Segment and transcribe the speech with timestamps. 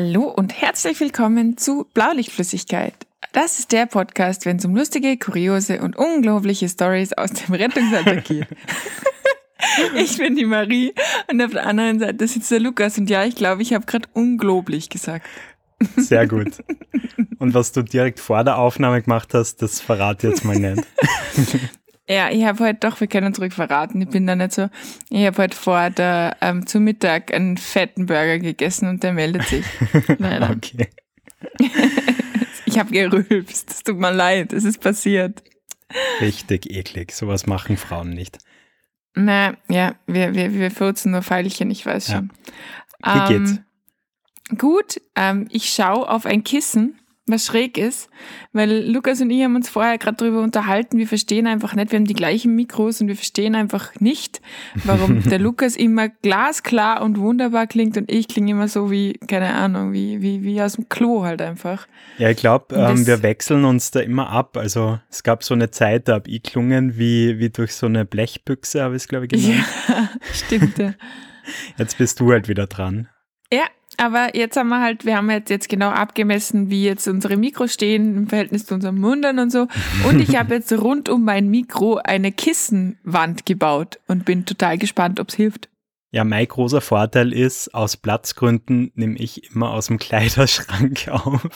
[0.00, 2.94] Hallo und herzlich willkommen zu Blaulichtflüssigkeit.
[3.32, 8.24] Das ist der Podcast, wenn es um lustige, kuriose und unglaubliche Stories aus dem Rettungsalltag
[8.24, 8.46] geht.
[9.96, 10.94] ich bin die Marie
[11.28, 14.08] und auf der anderen Seite sitzt der Lukas und ja, ich glaube, ich habe gerade
[14.12, 15.26] unglaublich gesagt.
[15.96, 16.62] Sehr gut.
[17.40, 20.86] Und was du direkt vor der Aufnahme gemacht hast, das verrate ich jetzt mal nicht.
[22.08, 24.70] Ja, ich habe heute doch, wir können zurück verraten, ich bin da nicht so.
[25.10, 29.44] Ich habe heute vor der ähm, zu Mittag einen fetten Burger gegessen und der meldet
[29.44, 29.66] sich.
[30.18, 30.50] Leider.
[30.50, 30.88] Okay.
[32.64, 35.42] ich habe gerülpst, es tut mir leid, es ist passiert.
[36.20, 37.12] Richtig eklig.
[37.12, 38.38] Sowas machen Frauen nicht.
[39.14, 42.32] Na, ja, wir, wir, wir furzen nur Pfeilchen, ich weiß schon.
[43.04, 43.28] Ja.
[43.28, 43.60] Wie geht's?
[44.50, 46.98] Ähm, gut, ähm, ich schaue auf ein Kissen
[47.32, 48.08] was schräg ist,
[48.52, 51.98] weil Lukas und ich haben uns vorher gerade darüber unterhalten, wir verstehen einfach nicht, wir
[51.98, 54.40] haben die gleichen Mikros und wir verstehen einfach nicht,
[54.84, 59.54] warum der Lukas immer glasklar und wunderbar klingt und ich klinge immer so wie, keine
[59.54, 61.86] Ahnung, wie, wie, wie aus dem Klo halt einfach.
[62.18, 64.56] Ja, ich glaube, ähm, wir wechseln uns da immer ab.
[64.56, 68.04] Also es gab so eine Zeit, da habe ich klungen wie, wie durch so eine
[68.04, 69.64] Blechbüchse, habe ich es, glaube ich, genannt.
[69.88, 70.78] Ja, stimmt.
[70.78, 70.94] Ja.
[71.76, 73.08] Jetzt bist du halt wieder dran.
[73.52, 73.64] Ja,
[73.98, 77.74] aber jetzt haben wir halt, wir haben jetzt, jetzt genau abgemessen, wie jetzt unsere Mikros
[77.74, 79.66] stehen im Verhältnis zu unseren Mundern und so.
[80.08, 85.20] Und ich habe jetzt rund um mein Mikro eine Kissenwand gebaut und bin total gespannt,
[85.20, 85.68] ob es hilft.
[86.10, 91.48] Ja, mein großer Vorteil ist, aus Platzgründen nehme ich immer aus dem Kleiderschrank auf.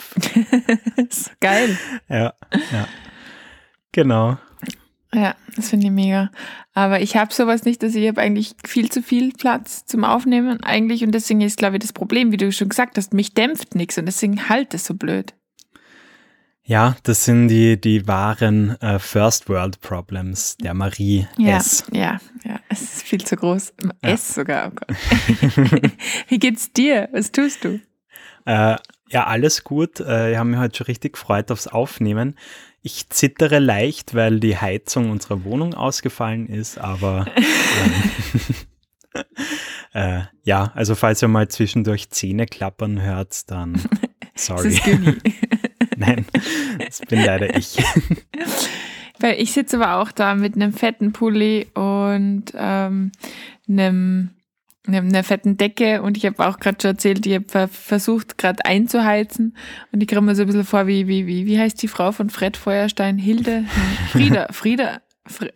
[1.40, 1.78] Geil.
[2.08, 2.88] Ja, ja.
[3.92, 4.36] Genau.
[5.14, 6.30] Ja, das finde ich mega.
[6.72, 10.62] Aber ich habe sowas nicht, dass ich habe eigentlich viel zu viel Platz zum Aufnehmen
[10.62, 13.74] eigentlich und deswegen ist, glaube ich, das Problem, wie du schon gesagt hast, mich dämpft
[13.74, 15.34] nichts und deswegen halt es so blöd.
[16.64, 21.84] Ja, das sind die, die wahren äh, First World Problems der Marie ja, S.
[21.92, 23.74] Ja, ja, es ist viel zu groß.
[23.82, 24.10] Ja.
[24.10, 24.96] S sogar, oh Gott.
[26.28, 27.08] wie geht's dir?
[27.12, 27.80] Was tust du?
[28.46, 28.76] Äh,
[29.08, 30.00] ja, alles gut.
[30.00, 32.38] Äh, ich habe mich heute schon richtig gefreut aufs Aufnehmen.
[32.82, 37.26] Ich zittere leicht, weil die Heizung unserer Wohnung ausgefallen ist, aber
[39.14, 39.24] ähm,
[39.92, 43.80] äh, ja, also falls ihr mal zwischendurch Zähne klappern hört, dann
[44.34, 44.74] sorry.
[44.74, 45.16] Das ist.
[45.96, 46.26] Nein,
[46.78, 47.76] das bin leider ich.
[49.20, 53.12] Weil ich sitze aber auch da mit einem fetten Pulli und ähm,
[53.68, 54.30] einem
[54.86, 59.56] einer fetten Decke und ich habe auch gerade schon erzählt, ich habe versucht gerade einzuheizen
[59.92, 62.10] und ich komme mir so ein bisschen vor wie, wie, wie, wie heißt die Frau
[62.10, 63.18] von Fred Feuerstein?
[63.18, 63.64] Hilde?
[64.10, 65.00] Frieda, Frieda,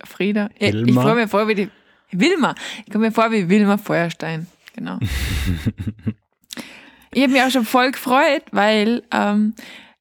[0.05, 0.49] Frieda.
[0.57, 1.69] Ich, ich komme mir vor wie die,
[2.11, 2.55] Wilma.
[2.85, 4.47] Ich komme mir vor wie Wilma Feuerstein.
[4.75, 4.97] Genau.
[7.13, 9.55] ich habe mich auch schon voll gefreut, weil ähm,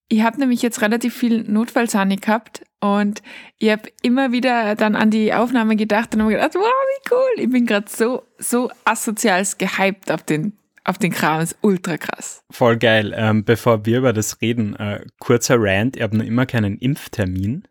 [0.08, 3.22] ich habe nämlich jetzt relativ viel Notfallsahne gehabt und
[3.58, 7.44] ich habe immer wieder dann an die Aufnahme gedacht und habe gedacht, wow, wie cool.
[7.44, 11.40] Ich bin gerade so, so asozial gehypt auf den, auf den Kram.
[11.40, 12.44] Das ist ultra krass.
[12.50, 13.14] Voll geil.
[13.16, 15.96] Ähm, bevor wir über das reden, äh, kurzer Rant.
[15.96, 17.66] Ich habe noch immer keinen Impftermin.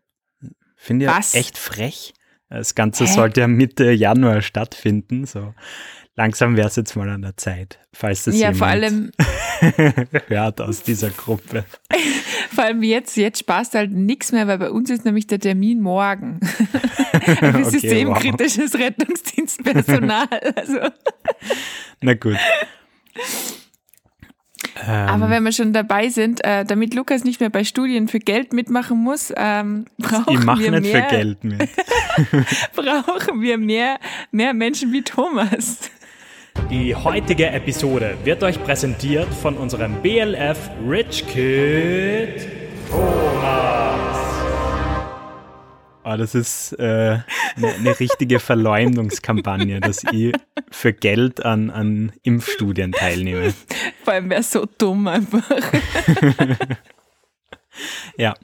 [0.76, 2.12] Finde ich echt frech.
[2.48, 3.12] Das Ganze Hä?
[3.12, 5.24] sollte ja Mitte Januar stattfinden.
[5.24, 5.54] So
[6.16, 9.12] langsam wäre es jetzt mal an der Zeit, falls das ja, jemand vor allem
[10.28, 11.64] hört aus dieser Gruppe.
[12.54, 15.80] Vor allem jetzt, jetzt spaßt halt nichts mehr, weil bei uns ist nämlich der Termin
[15.80, 16.40] morgen.
[16.46, 18.80] Für okay, systemkritisches wow.
[18.80, 20.28] Rettungsdienstpersonal.
[20.54, 20.78] Also.
[22.00, 22.38] Na gut.
[24.86, 28.54] Aber wenn wir schon dabei sind, äh, damit Lukas nicht mehr bei Studien für Geld
[28.54, 31.68] mitmachen muss, ähm, brauchen wir nicht mehr, für Geld mit.
[32.74, 33.98] brauchen wir mehr,
[34.30, 35.90] mehr Menschen wie Thomas.
[36.70, 40.58] Die heutige Episode wird euch präsentiert von unserem BLF
[40.88, 42.48] Rich Kid
[42.90, 44.18] Thomas.
[46.04, 47.18] Oh, das ist äh,
[47.56, 50.32] eine, eine richtige Verleumdungskampagne, dass ich
[50.70, 53.52] für Geld an, an Impfstudien teilnehme.
[54.04, 55.42] Vor allem wäre so dumm einfach.
[58.18, 58.34] Ja,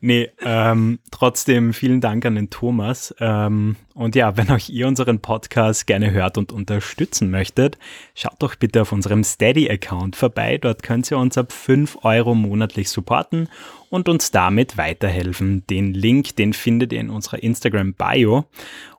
[0.00, 3.14] nee, ähm, trotzdem vielen Dank an den Thomas.
[3.18, 7.78] Ähm, und ja, wenn auch ihr unseren Podcast gerne hört und unterstützen möchtet,
[8.14, 10.58] schaut doch bitte auf unserem Steady-Account vorbei.
[10.58, 13.48] Dort könnt ihr uns ab 5 Euro monatlich supporten
[13.90, 15.66] und uns damit weiterhelfen.
[15.66, 18.44] Den Link, den findet ihr in unserer Instagram-Bio.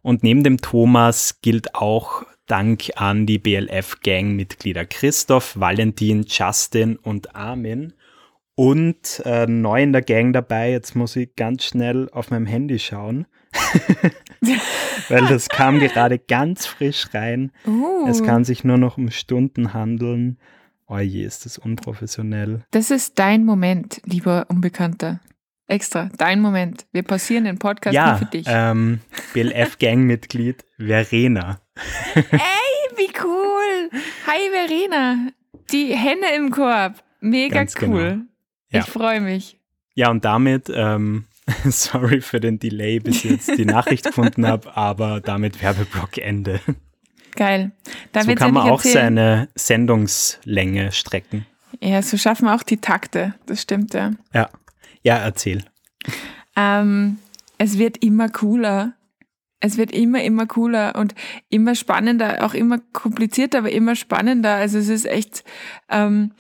[0.02, 7.94] Und neben dem Thomas gilt auch Dank an die BLF-Gang-Mitglieder Christoph, Valentin, Justin und Armin.
[8.56, 12.78] Und äh, neu in der Gang dabei, jetzt muss ich ganz schnell auf meinem Handy
[12.78, 13.26] schauen,
[15.10, 17.52] weil das kam gerade ganz frisch rein.
[17.66, 18.08] Uh.
[18.08, 20.38] Es kann sich nur noch um Stunden handeln.
[20.88, 22.64] Oh je, ist das unprofessionell.
[22.70, 25.20] Das ist dein Moment, lieber Unbekannter.
[25.66, 26.86] Extra, dein Moment.
[26.92, 28.46] Wir passieren den Podcast ja, nur für dich.
[28.48, 29.00] Ähm,
[29.34, 31.62] BLF-Gang-Mitglied Verena.
[32.14, 33.90] Ey, wie cool!
[34.28, 35.30] Hi Verena,
[35.72, 37.02] die Henne im Korb.
[37.22, 38.24] Mega Ganz genau.
[38.74, 38.82] Ja.
[38.82, 39.60] Ich freue mich.
[39.94, 41.26] Ja, und damit, ähm,
[41.66, 46.60] sorry für den Delay, bis ich jetzt die Nachricht gefunden habe, aber damit Werbeblock Ende.
[47.36, 47.72] Geil.
[48.12, 48.94] Da so kann man auch erzählen.
[48.94, 51.46] seine Sendungslänge strecken.
[51.82, 53.34] Ja, so schaffen wir auch die Takte.
[53.46, 54.12] Das stimmt ja.
[54.34, 54.50] Ja,
[55.02, 55.64] ja erzähl.
[56.56, 57.18] Ähm,
[57.58, 58.94] es wird immer cooler.
[59.60, 61.16] Es wird immer, immer cooler und
[61.50, 64.56] immer spannender, auch immer komplizierter, aber immer spannender.
[64.56, 65.44] Also es ist echt
[65.90, 66.34] ähm,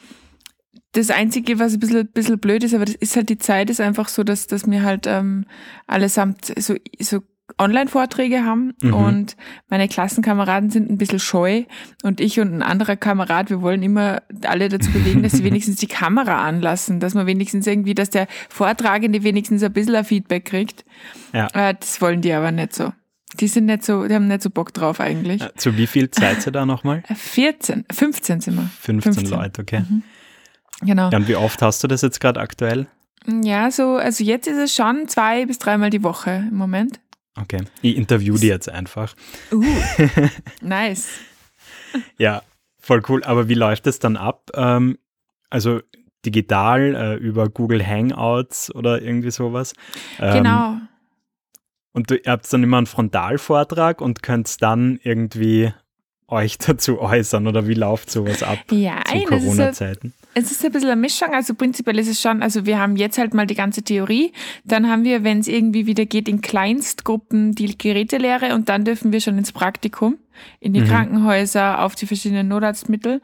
[0.93, 3.81] das Einzige, was ein bisschen, bisschen blöd ist, aber das ist halt die Zeit, ist
[3.81, 5.45] einfach so, dass, dass wir halt ähm,
[5.87, 7.19] allesamt so, so
[7.59, 8.93] Online-Vorträge haben Mhm.
[8.93, 9.35] und
[9.69, 11.63] meine Klassenkameraden sind ein bisschen scheu
[12.03, 15.75] und ich und ein anderer Kamerad, wir wollen immer alle dazu bewegen, dass sie wenigstens
[15.75, 20.45] die Kamera anlassen, dass man wenigstens irgendwie, dass der Vortragende wenigstens ein bisschen ein Feedback
[20.45, 20.85] kriegt.
[21.33, 21.47] Ja.
[21.53, 22.93] Äh, das wollen die aber nicht so.
[23.39, 25.41] Die sind nicht so, die haben nicht so Bock drauf eigentlich.
[25.41, 27.03] Äh, Zu wie viel seid ihr da nochmal?
[27.09, 28.69] Äh, 14, 15 sind wir.
[28.79, 29.37] 15, 15.
[29.39, 29.83] Leute, okay.
[30.85, 31.09] Genau.
[31.09, 32.87] Ja, und wie oft hast du das jetzt gerade aktuell?
[33.27, 36.99] Ja, so, also jetzt ist es schon zwei bis dreimal die Woche im Moment.
[37.39, 37.63] Okay.
[37.81, 39.15] Ich interview die jetzt einfach.
[39.51, 39.63] Uh,
[40.61, 41.07] nice.
[42.17, 42.43] Ja,
[42.79, 43.23] voll cool.
[43.23, 44.51] Aber wie läuft das dann ab?
[44.53, 44.97] Ähm,
[45.49, 45.81] also
[46.25, 49.73] digital äh, über Google Hangouts oder irgendwie sowas?
[50.19, 50.77] Ähm, Genau.
[51.93, 55.71] Und du, ihr habt dann immer einen Frontalvortrag und könnt dann irgendwie
[56.27, 60.13] euch dazu äußern oder wie läuft sowas ab Ja, zu es Corona-Zeiten?
[60.33, 61.33] Es ist ein bisschen eine Mischung.
[61.33, 64.31] Also prinzipiell ist es schon, also wir haben jetzt halt mal die ganze Theorie.
[64.63, 69.11] Dann haben wir, wenn es irgendwie wieder geht, in Kleinstgruppen die Gerätelehre und dann dürfen
[69.11, 70.17] wir schon ins Praktikum,
[70.59, 70.87] in die Mhm.
[70.87, 73.21] Krankenhäuser, auf die verschiedenen Notarztmittel.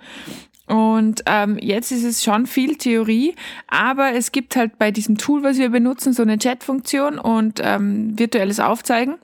[0.68, 3.34] Und ähm, jetzt ist es schon viel Theorie,
[3.68, 8.18] aber es gibt halt bei diesem Tool, was wir benutzen, so eine Chat-Funktion und ähm,
[8.20, 9.16] virtuelles Aufzeigen.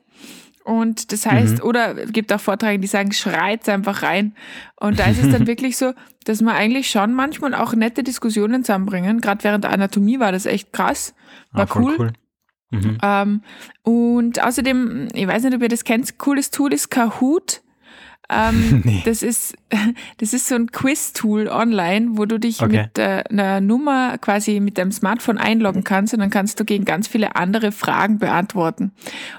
[0.66, 4.36] Und das heißt, oder es gibt auch Vorträge, die sagen, schreit einfach rein.
[4.78, 8.64] Und da ist es dann wirklich so, dass man eigentlich schon manchmal auch nette Diskussionen
[8.64, 9.22] zusammenbringen.
[9.22, 11.14] Gerade während der Anatomie war das echt krass.
[11.52, 12.14] War Ah, voll cool.
[12.72, 12.98] Mhm.
[13.04, 13.42] Ähm,
[13.84, 17.62] und außerdem, ich weiß nicht, ob ihr das kennt, cooles Tool ist Kahoot.
[18.30, 19.02] Ähm, Nee.
[19.06, 19.56] Das ist
[20.18, 22.84] das ist so ein Quiz-Tool online, wo du dich Okay.
[22.84, 26.86] mit äh, einer Nummer quasi mit deinem Smartphone einloggen kannst und dann kannst du gegen
[26.86, 28.92] ganz viele andere Fragen beantworten.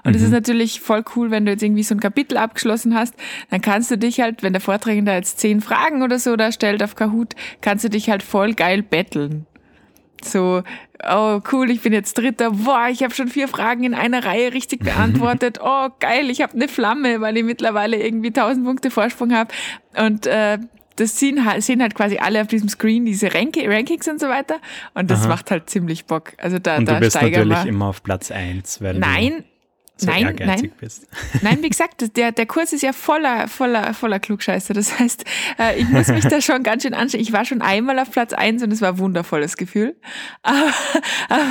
[0.05, 3.15] Und das ist natürlich voll cool, wenn du jetzt irgendwie so ein Kapitel abgeschlossen hast,
[3.51, 6.83] dann kannst du dich halt, wenn der Vortragende jetzt zehn Fragen oder so da stellt
[6.83, 9.47] auf Kahoot, kannst du dich halt voll geil betteln.
[10.31, 10.63] So,
[11.09, 12.51] oh cool, ich bin jetzt Dritter.
[12.51, 15.59] Boah, ich habe schon vier Fragen in einer Reihe richtig beantwortet.
[15.63, 19.53] Oh geil, ich habe eine Flamme, weil ich mittlerweile irgendwie 1000 Punkte Vorsprung habe.
[19.97, 20.59] Und äh,
[20.97, 24.29] das sehen halt, sehen halt quasi alle auf diesem Screen diese Rank Rankings und so
[24.29, 24.57] weiter.
[24.95, 25.29] Und das Aha.
[25.29, 26.33] macht halt ziemlich Bock.
[26.39, 27.67] Also da, Und da du bist natürlich wir.
[27.67, 29.45] immer auf Platz 1, weil Nein,
[29.99, 30.73] so nein, nein.
[30.79, 31.09] bist.
[31.43, 34.75] Nein, wie gesagt, der, der Kurs ist ja voller, voller, voller Klugscheiße.
[34.75, 35.25] Das heißt,
[35.59, 37.23] äh, ich muss mich da schon ganz schön anstrengen.
[37.23, 39.97] Ich war schon einmal auf Platz eins und es war ein wundervolles Gefühl.
[40.43, 40.73] Aber,
[41.31, 41.45] aber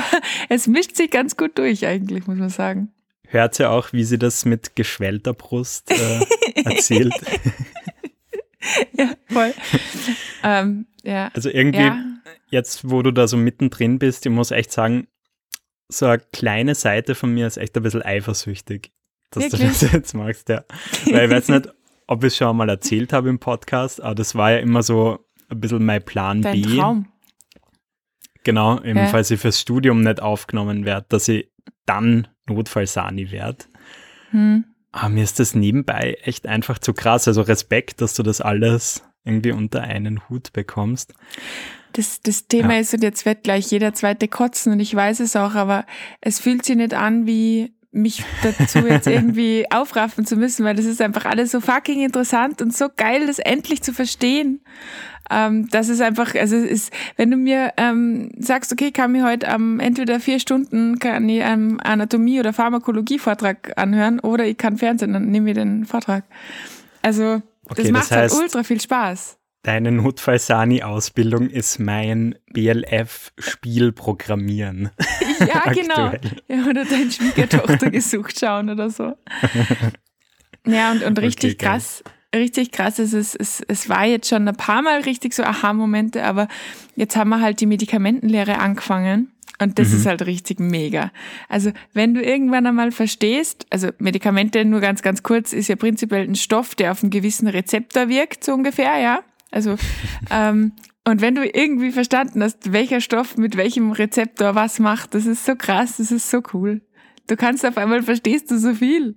[0.48, 2.92] es mischt sich ganz gut durch eigentlich, muss man sagen.
[3.26, 7.14] Hört ja auch, wie sie das mit geschwellter Brust äh, erzählt.
[8.92, 9.54] Ja, voll.
[10.42, 11.30] ähm, ja.
[11.34, 12.02] Also irgendwie, Ja,
[12.50, 15.06] jetzt wo du da so mittendrin bist, ich muss echt sagen,
[15.88, 18.92] so eine kleine Seite von mir ist echt ein bisschen eifersüchtig,
[19.30, 19.78] dass du Wirklich?
[19.80, 20.64] das jetzt machst, ja.
[21.10, 21.68] Weil ich weiß nicht,
[22.06, 25.24] ob ich es schon mal erzählt habe im Podcast, aber das war ja immer so
[25.48, 26.76] ein bisschen mein Plan dein B.
[26.76, 27.06] Traum.
[28.44, 29.06] Genau, eben Ja.
[29.08, 31.50] falls ich fürs Studium nicht aufgenommen werde, dass ich
[31.84, 33.64] dann Notfallsani werde.
[34.30, 34.64] Hm.
[34.92, 37.26] Aber mir ist das nebenbei echt einfach zu krass.
[37.28, 41.12] Also Respekt, dass du das alles irgendwie unter einen Hut bekommst.
[41.96, 42.80] Das, das Thema Ja.
[42.80, 45.86] ist, und jetzt wird gleich jeder zweite kotzen und ich weiß es auch, aber
[46.20, 50.84] es fühlt sich nicht an, wie mich dazu jetzt irgendwie aufraffen zu müssen, weil das
[50.84, 54.60] ist einfach alles so fucking interessant und so geil, das endlich zu verstehen.
[55.30, 59.24] Ähm, das ist einfach, also es ist, wenn du mir ähm, sagst, okay, kann mir
[59.24, 64.76] heute ähm, entweder vier Stunden kann ich einen Anatomie- oder Pharmakologie-Vortrag anhören oder ich kann
[64.76, 66.24] Fernsehen, dann nehme ich den Vortrag.
[67.02, 69.38] Also Okay, das macht das heißt- halt ultra viel Spaß.
[69.66, 74.90] Deine Notfallsani-Ausbildung ist mein BLF-Spiel programmieren.
[75.40, 76.12] Ja, genau.
[76.48, 79.12] Ja, oder deine Schwiegertochter gesucht schauen oder so.
[80.66, 82.02] Ja, und, und richtig Okay, krass,
[82.34, 86.24] richtig krass ist es, es, es war jetzt schon ein paar Mal richtig so Aha-Momente,
[86.24, 86.48] aber
[86.94, 89.30] jetzt haben wir halt die Medikamentenlehre angefangen.
[89.60, 89.96] Und das Mhm.
[89.96, 91.10] ist halt richtig mega.
[91.50, 96.22] Also, wenn du irgendwann einmal verstehst, also Medikamente nur ganz, ganz kurz, ist ja prinzipiell
[96.26, 99.20] ein Stoff, der auf einen gewissen Rezeptor wirkt, so ungefähr, ja.
[99.50, 99.76] Also,
[100.30, 100.72] ähm,
[101.04, 105.44] und wenn du irgendwie verstanden hast, welcher Stoff mit welchem Rezeptor was macht, das ist
[105.44, 106.80] so krass, das ist so cool.
[107.28, 109.16] Du kannst auf einmal verstehst du so viel.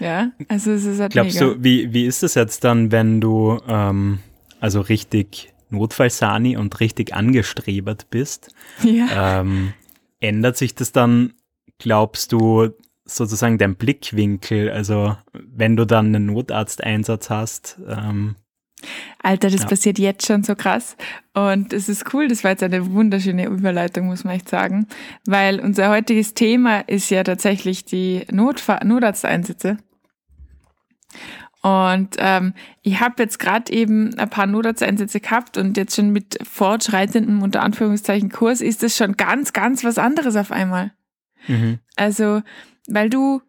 [0.00, 1.54] Ja, also es ist halt Glaubst mega.
[1.54, 4.18] du, wie, wie ist es jetzt dann, wenn du ähm,
[4.60, 9.40] also richtig Notfallsani und richtig angestrebert bist, Ja.
[9.40, 9.72] ähm,
[10.20, 11.32] ändert sich das dann,
[11.78, 12.70] glaubst du,
[13.04, 14.70] sozusagen dein Blickwinkel?
[14.70, 18.36] Also wenn du dann einen Notarzteinsatz hast, ähm,
[19.22, 19.66] Alter, das Ja.
[19.68, 20.96] passiert jetzt schon so krass.
[21.34, 24.86] Und es ist cool, das war jetzt eine wunderschöne Überleitung, muss man echt sagen.
[25.26, 29.78] Weil unser heutiges Thema ist ja tatsächlich die Notfa Notarzteinsätze.
[31.62, 36.38] Und ähm, ich habe jetzt gerade eben ein paar Notarzteinsätze gehabt und jetzt schon mit
[36.48, 40.92] fortschreitendem unter Anführungszeichen Kurs ist das schon ganz, ganz was anderes auf einmal.
[41.48, 41.80] mhm.
[41.96, 42.42] Also,
[42.88, 43.40] weil du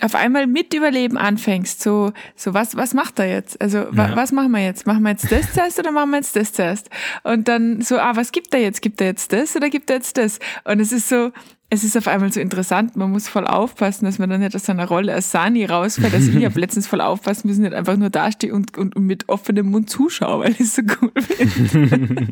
[0.00, 3.60] auf einmal mit Überleben anfängst, so, so was, was macht er jetzt?
[3.60, 4.16] Also, wa, Ja.
[4.16, 4.86] was machen wir jetzt?
[4.86, 6.90] Machen wir jetzt das zuerst oder machen wir jetzt das zuerst?
[7.22, 8.82] Und dann so, ah, was gibt er jetzt?
[8.82, 10.40] Gibt er jetzt das oder gibt er jetzt das?
[10.64, 11.30] Und es ist so,
[11.70, 14.64] es ist auf einmal so interessant, man muss voll aufpassen, dass man dann nicht aus
[14.64, 16.12] seiner Rolle als Sani rausfällt.
[16.12, 19.28] Also ich habe letztens voll aufpassen müssen, nicht einfach nur dastehe und, und, und mit
[19.28, 22.28] offenem Mund zuschaue, weil ich es so cool finde.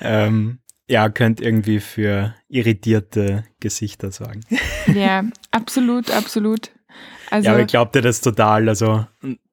[0.00, 4.40] ähm, ja, könnt irgendwie für irritierte Gesichter sorgen.
[4.94, 6.70] ja, absolut, absolut.
[7.30, 8.68] Also, ja, aber ich glaube dir das total.
[8.68, 9.06] Also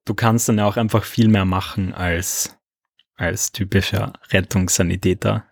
[0.05, 2.57] du kannst dann auch einfach viel mehr machen als,
[3.15, 5.45] als typischer Rettungssanitäter.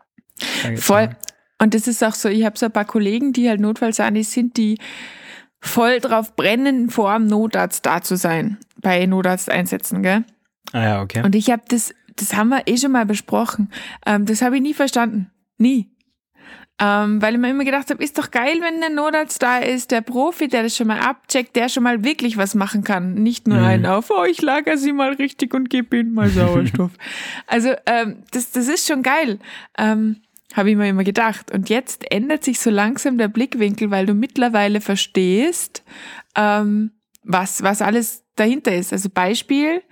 [0.75, 1.07] Voll.
[1.07, 1.17] mal.
[1.61, 4.57] Und das ist auch so, ich habe so ein paar Kollegen, die halt Notfallsanis sind,
[4.57, 4.79] die
[5.59, 10.23] voll drauf brennen, vor dem Notarzt da zu sein, bei Notarzteinsätzen, gell?
[10.71, 11.21] Ah ja, okay.
[11.23, 13.71] Und ich habe das, das haben wir eh schon mal besprochen,
[14.05, 15.31] ähm, das habe ich nie verstanden.
[15.59, 15.91] Nie.
[16.81, 19.91] Ähm, weil ich mir immer gedacht habe, ist doch geil, wenn ein Notarzt da ist,
[19.91, 23.15] der Profi, der das schon mal abcheckt, der schon mal wirklich was machen kann.
[23.15, 23.65] Nicht nur Mhm.
[23.65, 26.91] einen auf, oh, ich lager sie mal richtig und gebe ihnen mal Sauerstoff.
[27.47, 29.39] also ähm, das, das ist schon geil.
[29.77, 30.21] Ähm,
[30.53, 31.51] habe ich mir immer gedacht.
[31.51, 35.83] Und jetzt ändert sich so langsam der Blickwinkel, weil du mittlerweile verstehst,
[36.35, 36.91] ähm,
[37.29, 38.91] was, was alles dahinter ist.
[38.91, 39.83] Also Beispiel,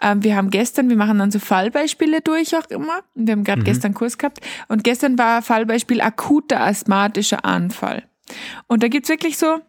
[0.00, 3.00] ähm, wir haben gestern, wir machen dann so Fallbeispiele durch auch immer.
[3.14, 4.40] Und wir haben gerade gestern einen Kurs gehabt.
[4.68, 8.04] Und gestern war Fallbeispiel akuter asthmatischer Anfall.
[8.66, 9.60] Und da gibt's wirklich so,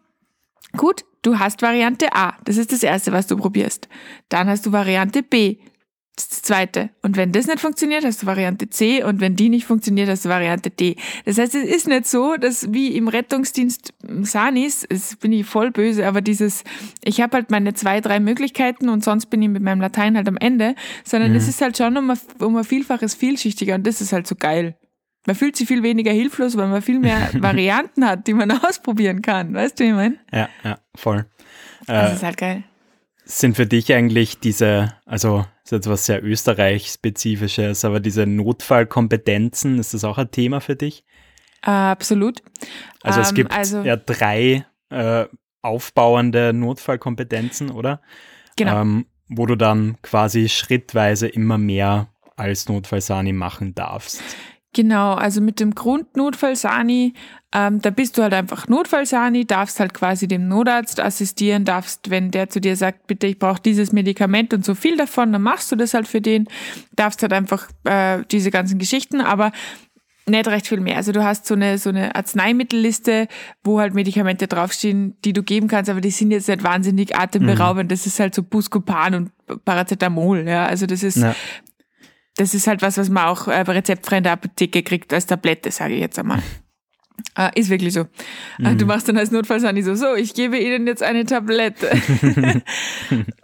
[0.76, 2.34] gut, du hast Variante A.
[2.44, 3.88] Das ist das Erste, was du probierst.
[4.30, 5.58] Dann hast du Variante B.
[6.18, 6.90] Das ist das Zweite.
[7.02, 9.04] Und wenn das nicht funktioniert, hast du Variante C.
[9.04, 10.96] Und wenn die nicht funktioniert, hast du Variante D.
[11.24, 15.70] Das heißt, es ist nicht so, dass wie im Rettungsdienst Sanis, es bin ich voll
[15.70, 16.64] böse, aber dieses,
[17.04, 20.26] ich habe halt meine zwei, drei Möglichkeiten und sonst bin ich mit meinem Latein halt
[20.26, 24.00] am Ende, sondern es ist halt schon um ein, um ein Vielfaches vielschichtiger und das
[24.00, 24.76] ist halt so geil.
[25.24, 29.22] Man fühlt sich viel weniger hilflos, weil man viel mehr Varianten hat, die man ausprobieren
[29.22, 29.54] kann.
[29.54, 30.16] Weißt du, wie ich meine?
[30.32, 31.26] Ja, ja, voll.
[31.86, 32.64] Das Äh, ist halt geil.
[33.30, 39.92] Sind für dich eigentlich diese, also ist jetzt was sehr Österreich-spezifisches, aber diese Notfallkompetenzen, ist
[39.94, 41.04] das auch ein Thema für dich?
[41.62, 42.42] Äh, absolut.
[43.02, 45.26] Also es Ähm, gibt also- ja drei äh,
[45.60, 48.00] aufbauende Notfallkompetenzen, oder?
[48.56, 48.80] Genau.
[48.80, 54.22] Ähm, wo du dann quasi schrittweise immer mehr als Notfallsani machen darfst.
[54.74, 57.14] Genau, also mit dem Grundnotfallsani,
[57.54, 62.30] ähm, da bist du halt einfach Notfallsani, darfst halt quasi dem Notarzt assistieren, darfst, wenn
[62.30, 65.72] der zu dir sagt, bitte, ich brauche dieses Medikament und so viel davon, dann machst
[65.72, 66.46] du das halt für den,
[66.94, 69.52] darfst halt einfach äh, diese ganzen Geschichten, aber
[70.26, 70.96] nicht recht viel mehr.
[70.96, 73.28] Also du hast so eine, so eine Arzneimittelliste,
[73.64, 77.90] wo halt Medikamente draufstehen, die du geben kannst, aber die sind jetzt nicht wahnsinnig atemberaubend.
[77.90, 80.66] Das ist halt so Buscopan und Paracetamol, ja.
[80.66, 81.34] Also das ist, Ja.
[82.38, 85.70] Das ist halt was, was man auch äh, rezeptfrei in der Apotheke kriegt als Tablette,
[85.70, 86.42] sage ich jetzt einmal.
[87.36, 88.06] Äh, ist wirklich so.
[88.62, 91.90] Äh, Du machst dann als Notfallsani so, so, ich gebe Ihnen jetzt eine Tablette.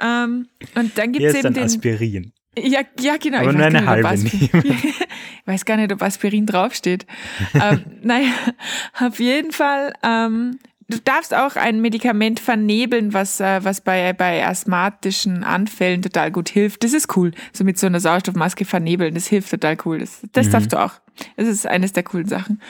[0.01, 0.47] ähm,
[0.77, 1.65] und dann gibt's ist eben den...
[1.65, 2.33] Aspirin.
[2.57, 3.39] Ja, ja, genau.
[3.39, 6.03] Aber ich nur weiß eine gar nicht, ob halbe Aspirin, ich weiß gar nicht, ob
[6.03, 7.07] Aspirin draufsteht.
[7.55, 8.33] ähm, naja,
[9.01, 14.47] auf jeden Fall, ähm, du darfst auch ein Medikament vernebeln, was, äh, was bei, bei
[14.47, 16.85] asthmatischen Anfällen total gut hilft.
[16.85, 17.33] Das ist cool.
[17.53, 19.99] So mit so einer Sauerstoffmaske vernebeln, das hilft total cool.
[19.99, 20.93] Das, das darfst du auch.
[21.37, 22.61] Das ist eines der coolen Sachen.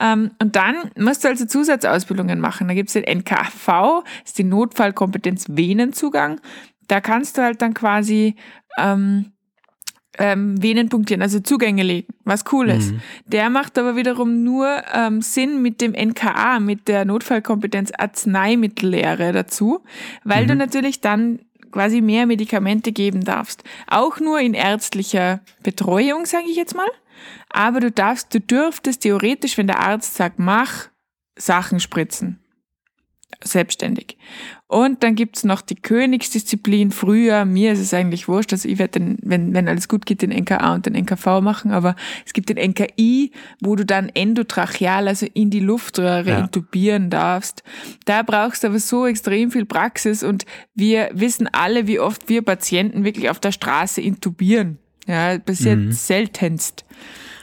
[0.00, 2.68] Ähm, und dann musst du also Zusatzausbildungen machen.
[2.68, 6.40] Da gibt's den NKV, das ist die Notfallkompetenz Venenzugang.
[6.88, 8.36] Da kannst du halt dann quasi
[8.78, 9.31] ähm,
[10.18, 12.94] ähm, Venen punktieren, also Zugänge legen, was cool ist.
[13.26, 19.82] Der macht aber wiederum nur ähm, Sinn mit dem NKA, mit der Notfallkompetenz Arzneimittellehre dazu,
[20.24, 21.40] weil du natürlich dann
[21.70, 23.64] quasi mehr Medikamente geben darfst.
[23.86, 26.88] Auch nur in ärztlicher Betreuung, sage ich jetzt mal.
[27.48, 30.88] Aber du darfst, du dürftest theoretisch, wenn der Arzt sagt, mach,
[31.38, 32.41] Sachen spritzen
[33.42, 34.16] selbstständig.
[34.66, 36.92] Und dann gibt's noch die Königsdisziplin.
[36.92, 40.22] Früher, mir ist es eigentlich wurscht, also ich werde den, wenn, wenn alles gut geht,
[40.22, 45.08] den NKA und den NKV machen, aber es gibt den NKI, wo du dann endotracheal,
[45.08, 46.40] also in die Luftröhre Ja.
[46.40, 47.62] intubieren darfst.
[48.06, 52.42] Da brauchst du aber so extrem viel Praxis und wir wissen alle, wie oft wir
[52.42, 54.78] Patienten wirklich auf der Straße intubieren.
[55.06, 55.92] Ja, passiert mhm.
[55.92, 56.84] seltenst.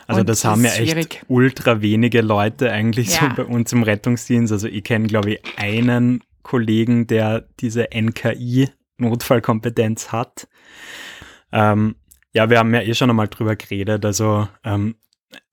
[0.09, 1.23] Also das, das haben ja echt schwierig.
[1.27, 3.29] ultra wenige Leute eigentlich ja.
[3.29, 4.51] so bei uns im Rettungsdienst.
[4.51, 10.47] Also ich kenne, glaube ich, einen Kollegen, der diese NKI-Notfallkompetenz hat.
[11.51, 11.95] Ähm,
[12.33, 14.03] ja, wir haben ja eh schon einmal drüber geredet.
[14.03, 14.95] Also ähm,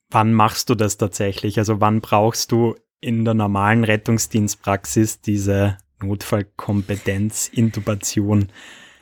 [0.09, 1.59] wann machst du das tatsächlich?
[1.59, 8.49] Also wann brauchst du in der normalen Rettungsdienstpraxis diese Notfallkompetenz, Intubation?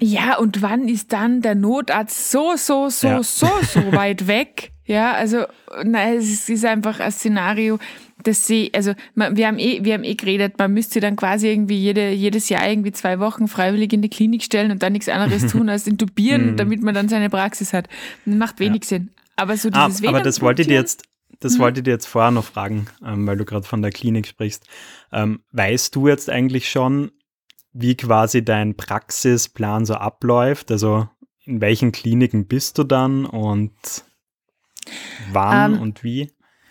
[0.01, 3.23] Ja, und wann ist dann der Notarzt so, so, so, ja.
[3.23, 4.74] so, so weit weg?
[4.87, 5.45] Ja, also
[5.83, 7.79] na, es ist einfach ein Szenario,
[8.23, 11.79] dass sie, also wir haben eh, wir haben eh geredet, man müsste dann quasi irgendwie
[11.79, 15.47] jede, jedes Jahr irgendwie zwei Wochen freiwillig in die Klinik stellen und dann nichts anderes
[15.53, 16.57] tun als intubieren, mhm.
[16.57, 17.89] damit man dann seine Praxis hat.
[18.25, 18.89] Das macht wenig ja.
[18.89, 19.11] Sinn.
[19.37, 21.05] Aber so dieses ah, Aber das wollte ich dir jetzt,
[21.41, 21.59] das mhm.
[21.61, 24.67] wollte ich dir jetzt vorher noch fragen, ähm, weil du gerade von der Klinik sprichst.
[25.13, 27.11] Ähm, weißt du jetzt eigentlich schon,
[27.73, 30.71] wie quasi dein Praxisplan so abläuft?
[30.71, 31.09] Also
[31.45, 33.73] in welchen Kliniken bist du dann und
[35.33, 36.31] Wann ähm, und wie?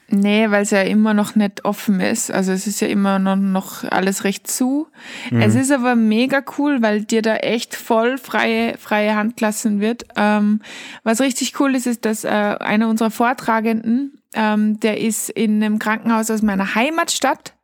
[0.09, 2.29] Nee, weil es ja immer noch nicht offen ist.
[2.29, 4.87] Also es ist ja immer noch, noch alles recht zu.
[5.31, 5.41] Mhm.
[5.41, 10.05] Es ist aber mega cool, weil dir da echt voll freie, freie Hand lassen wird.
[10.15, 10.61] Ähm,
[11.03, 15.79] was richtig cool ist, ist, dass äh, einer unserer Vortragenden, ähm, der ist in einem
[15.79, 17.55] Krankenhaus aus meiner Heimatstadt.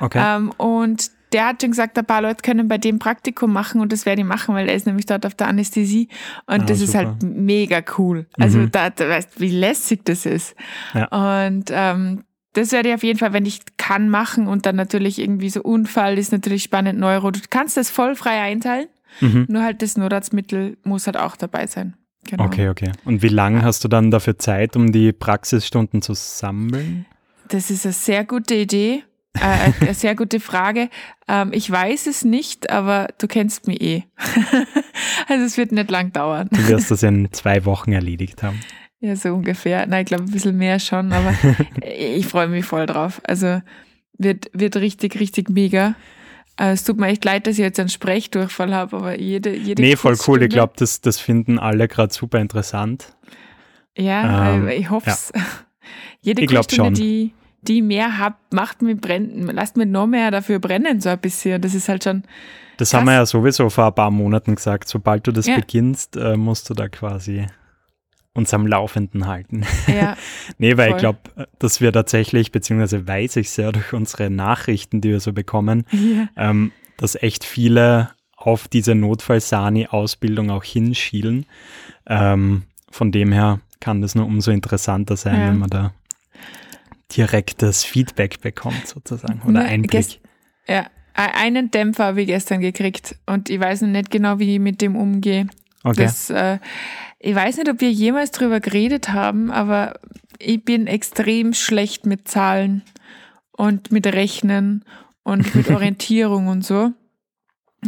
[0.00, 0.20] Okay.
[0.20, 3.92] Ähm, und der hat schon gesagt, ein paar Leute können bei dem Praktikum machen und
[3.92, 6.08] das werde ich machen, weil er ist nämlich dort auf der Anästhesie
[6.46, 6.88] und ah, das super.
[6.88, 8.26] ist halt mega cool.
[8.38, 8.70] Also mhm.
[8.70, 10.54] da, da weißt wie lässig das ist.
[10.94, 11.08] Ja.
[11.08, 15.18] Und ähm, das werde ich auf jeden Fall, wenn ich kann, machen und dann natürlich
[15.18, 17.32] irgendwie so Unfall ist natürlich spannend, Neuro.
[17.32, 18.86] Du kannst das voll frei einteilen,
[19.20, 19.46] mhm.
[19.48, 21.94] nur halt das Notarztmittel muss halt auch dabei sein.
[22.26, 22.44] Genau.
[22.44, 22.92] Okay, okay.
[23.04, 27.06] Und wie lange hast du dann dafür Zeit, um die Praxisstunden zu sammeln?
[27.48, 29.02] Das ist eine sehr gute Idee.
[29.40, 30.88] Äh, eine sehr gute Frage.
[31.28, 34.04] Ähm, ich weiß es nicht, aber du kennst mich eh.
[35.28, 36.48] also es wird nicht lang dauern.
[36.50, 38.60] Du wirst das in zwei Wochen erledigt haben.
[39.00, 39.86] Ja, so ungefähr.
[39.86, 41.34] Nein, ich glaube ein bisschen mehr schon, aber
[41.98, 43.20] ich freue mich voll drauf.
[43.24, 43.60] Also
[44.16, 45.94] wird, wird richtig, richtig mega.
[46.58, 49.82] Äh, es tut mir echt leid, dass ich jetzt einen Sprechdurchfall habe, aber jede, jede
[49.82, 50.42] Nee, voll cool.
[50.42, 53.16] Ich glaube, das, das finden alle gerade super interessant.
[53.96, 55.32] Ja, ähm, ich hoffe es.
[55.34, 55.42] Ja.
[56.22, 57.34] Jede ich Kurstunde, die,
[57.68, 61.60] die mehr habt, macht mir brennen, lasst mir noch mehr dafür brennen, so ein bisschen.
[61.60, 62.24] Das ist halt schon.
[62.76, 63.00] Das krass.
[63.00, 64.88] haben wir ja sowieso vor ein paar Monaten gesagt.
[64.88, 65.56] Sobald du das ja.
[65.56, 67.46] beginnst, äh, musst du da quasi
[68.34, 69.64] uns am Laufenden halten.
[69.86, 70.16] Ja,
[70.58, 70.96] nee, weil voll.
[70.96, 71.18] ich glaube,
[71.58, 76.28] dass wir tatsächlich, beziehungsweise weiß ich sehr durch unsere Nachrichten, die wir so bekommen, ja.
[76.36, 81.46] ähm, dass echt viele auf diese Notfall-Sani-Ausbildung auch hinschielen.
[82.06, 85.48] Ähm, von dem her kann das nur umso interessanter sein, ja.
[85.48, 85.92] wenn man da
[87.16, 90.20] direktes Feedback bekommt, sozusagen, oder ne, Einblick.
[90.66, 94.60] Ja, einen Dämpfer habe ich gestern gekriegt und ich weiß noch nicht genau, wie ich
[94.60, 95.46] mit dem umgehe.
[95.84, 96.04] Okay.
[96.04, 96.58] Das, äh,
[97.20, 100.00] ich weiß nicht, ob wir jemals drüber geredet haben, aber
[100.38, 102.82] ich bin extrem schlecht mit Zahlen
[103.52, 104.84] und mit Rechnen
[105.22, 106.92] und mit Orientierung und so.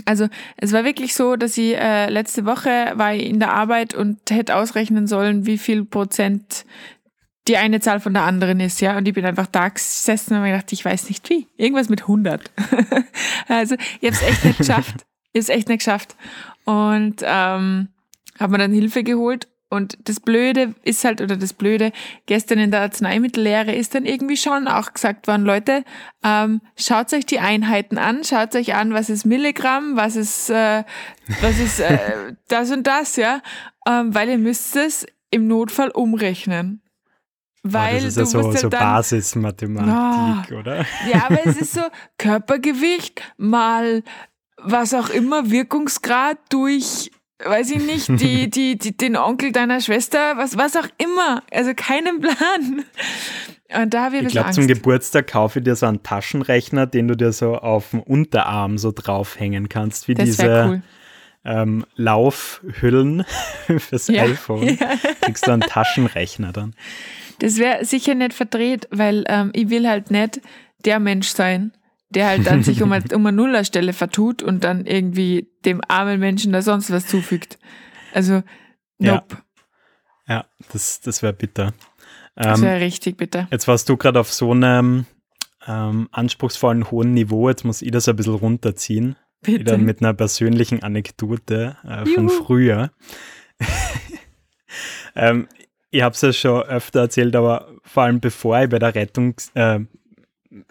[0.05, 3.95] Also es war wirklich so, dass ich äh, letzte Woche war ich in der Arbeit
[3.95, 6.67] und hätte ausrechnen sollen, wie viel Prozent
[7.49, 8.97] die eine Zahl von der anderen ist, ja.
[8.97, 11.47] Und ich bin einfach da gesessen und habe gedacht, ich weiß nicht wie.
[11.57, 12.51] Irgendwas mit 100.
[13.49, 15.07] also ich habe es echt nicht geschafft.
[15.33, 16.17] Ich habe es echt nicht geschafft.
[16.65, 17.89] Und ähm,
[18.39, 19.49] habe mir dann Hilfe geholt.
[19.69, 21.91] Und das Blöde ist halt, oder das Blöde,
[22.27, 25.83] gestern in der Arzneimittellehre ist dann irgendwie schon auch gesagt worden, Leute,
[26.23, 30.85] ähm, schaut euch die Einheiten an, schaut euch an, was ist Milligramm, was ist, äh,
[31.41, 31.99] was ist äh,
[32.49, 33.43] das und das, ja.
[33.89, 36.81] Ähm, weil ihr müsst es im Notfall umrechnen.
[37.73, 40.87] Weil oh, das ist ja so, so Basismathematik, oh, oder?
[41.13, 41.83] Ja, aber es ist so
[42.19, 44.03] Körpergewicht mal
[44.59, 47.11] was auch immer, Wirkungsgrad durch,
[47.45, 51.43] weiß ich nicht, die, die, die, den Onkel deiner Schwester, was, was auch immer.
[51.53, 52.85] Also keinen Plan.
[53.75, 57.09] Und da habe ich, ich glaube, zum Geburtstag kaufe ich dir so einen Taschenrechner, den
[57.09, 60.83] du dir so auf dem Unterarm so draufhängen kannst, wie das diese cool.
[61.45, 63.25] ähm, Laufhüllen
[63.79, 64.23] fürs ja.
[64.23, 64.79] iPhone.
[64.81, 64.93] Ja.
[65.21, 66.75] Kriegst du einen Taschenrechner dann.
[67.39, 70.41] Das wäre sicher nicht verdreht, weil ähm, ich will halt nicht
[70.85, 71.73] der Mensch sein,
[72.11, 76.21] der halt dann sich um eine, um eine Nullerstelle vertut und dann irgendwie dem armen
[76.21, 77.59] Menschen da sonst was zufügt.
[78.15, 78.43] Also,
[78.99, 79.37] nope.
[80.27, 81.75] Ja, ja das, das wäre bitter.
[82.35, 83.49] Das wäre ähm, richtig bitter.
[83.51, 85.07] Jetzt warst du gerade auf so einem
[85.67, 89.17] ähm, anspruchsvollen hohen Niveau, jetzt muss ich das ein bisschen runterziehen.
[89.43, 89.61] Bitte.
[89.61, 92.45] Wieder mit einer persönlichen Anekdote äh, von Juhu.
[92.45, 92.91] früher.
[95.15, 95.49] ähm,
[95.91, 99.51] ich habe es ja schon öfter erzählt, aber vor allem bevor ich bei der Rettungs,
[99.55, 99.81] äh,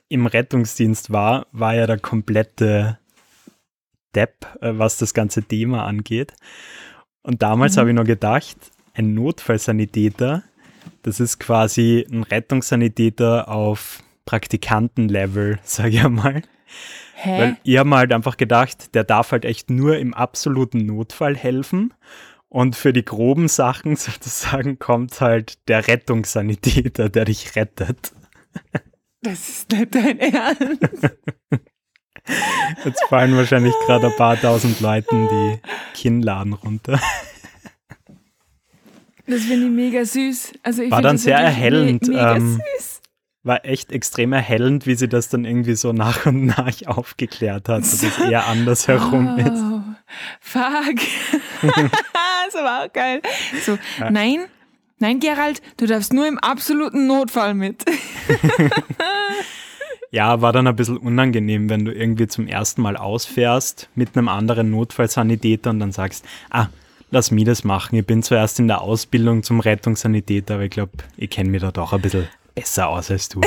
[0.07, 2.99] im Rettungsdienst war, war ja der komplette
[4.15, 6.33] Depp, äh, was das ganze Thema angeht.
[7.23, 7.79] Und damals mhm.
[7.79, 8.57] habe ich noch gedacht,
[8.93, 10.43] ein Notfallsanitäter,
[11.03, 16.41] das ist quasi ein Rettungssanitäter auf Praktikantenlevel, sage ich einmal.
[17.15, 17.39] Hä?
[17.39, 21.35] Weil ich habe mir halt einfach gedacht, der darf halt echt nur im absoluten Notfall
[21.35, 21.93] helfen.
[22.55, 28.13] Und für die groben Sachen sozusagen kommt halt der Rettungssanitäter, der dich rettet.
[29.21, 31.17] das ist nicht dein Ernst.
[32.85, 35.59] Jetzt fallen wahrscheinlich gerade ein paar tausend Leuten die
[35.95, 36.97] Kinnladen runter.
[39.27, 40.53] Das finde ich mega süß.
[40.63, 42.94] Also ich War dann sehr erhellend, Me mega ähm, süß.
[43.45, 47.83] War echt extrem erhellend, wie sie das dann irgendwie so nach und nach aufgeklärt hat,
[47.83, 49.63] dass es eher andersherum ist.
[49.63, 49.81] Oh,
[50.41, 50.95] fuck.
[51.61, 53.21] das war auch geil.
[53.63, 53.77] So,
[54.09, 54.45] nein,
[54.97, 57.85] nein, Gerald, du darfst nur im absoluten Notfall mit.
[60.11, 64.29] Ja, war dann ein bisschen unangenehm, wenn du irgendwie zum ersten Mal ausfährst mit einem
[64.29, 66.67] anderen Notfallsanitäter und dann sagst, ah,
[67.11, 67.97] lass mich das machen.
[67.97, 71.71] Ich bin zuerst in der Ausbildung zum Rettungssanitäter, aber ich glaube, ich kenne mich da
[71.71, 73.41] doch ein bisschen besser aus als du.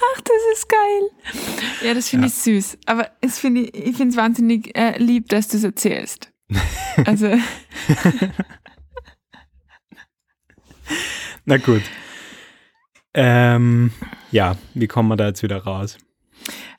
[0.00, 1.10] Ach, das ist geil.
[1.82, 2.32] Ja, das finde Ja.
[2.32, 2.78] ich süß.
[2.86, 6.32] Aber es find ich, ich finde es wahnsinnig äh, lieb, dass du es erzählst.
[7.04, 7.28] Also,
[11.44, 11.82] Na gut.
[13.14, 13.90] Ähm,
[14.30, 15.98] ja, wie kommen wir da jetzt wieder raus?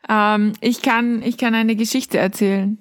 [0.08, 2.78] ähm, ich, kann, ich kann eine Geschichte erzählen.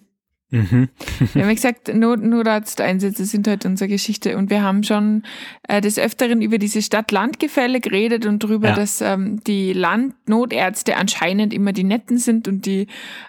[0.50, 0.88] Mhm.
[1.34, 5.24] Wir haben ja gesagt, Not Notarzteinsätze sind heute unsere Geschichte und wir haben schon
[5.68, 8.74] äh, des Öfteren über diese Stadt-Land-Gefälle geredet und darüber, Ja.
[8.74, 12.86] dass ähm, die Landnotärzte anscheinend immer die Netten sind und die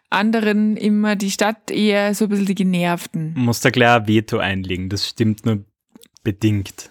[0.09, 3.33] anderen immer die Stadt eher so ein bisschen die Genervten.
[3.35, 5.65] Muss da gleich ein Veto einlegen, das stimmt nur
[6.23, 6.89] bedingt.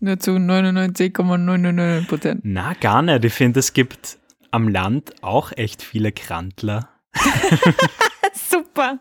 [0.00, 2.40] Nur zu 99,99 Prozent.
[2.44, 3.24] Na, gar nicht.
[3.24, 4.18] Ich finde, es gibt
[4.50, 6.88] am Land auch echt viele Krantler.
[8.34, 8.98] Super.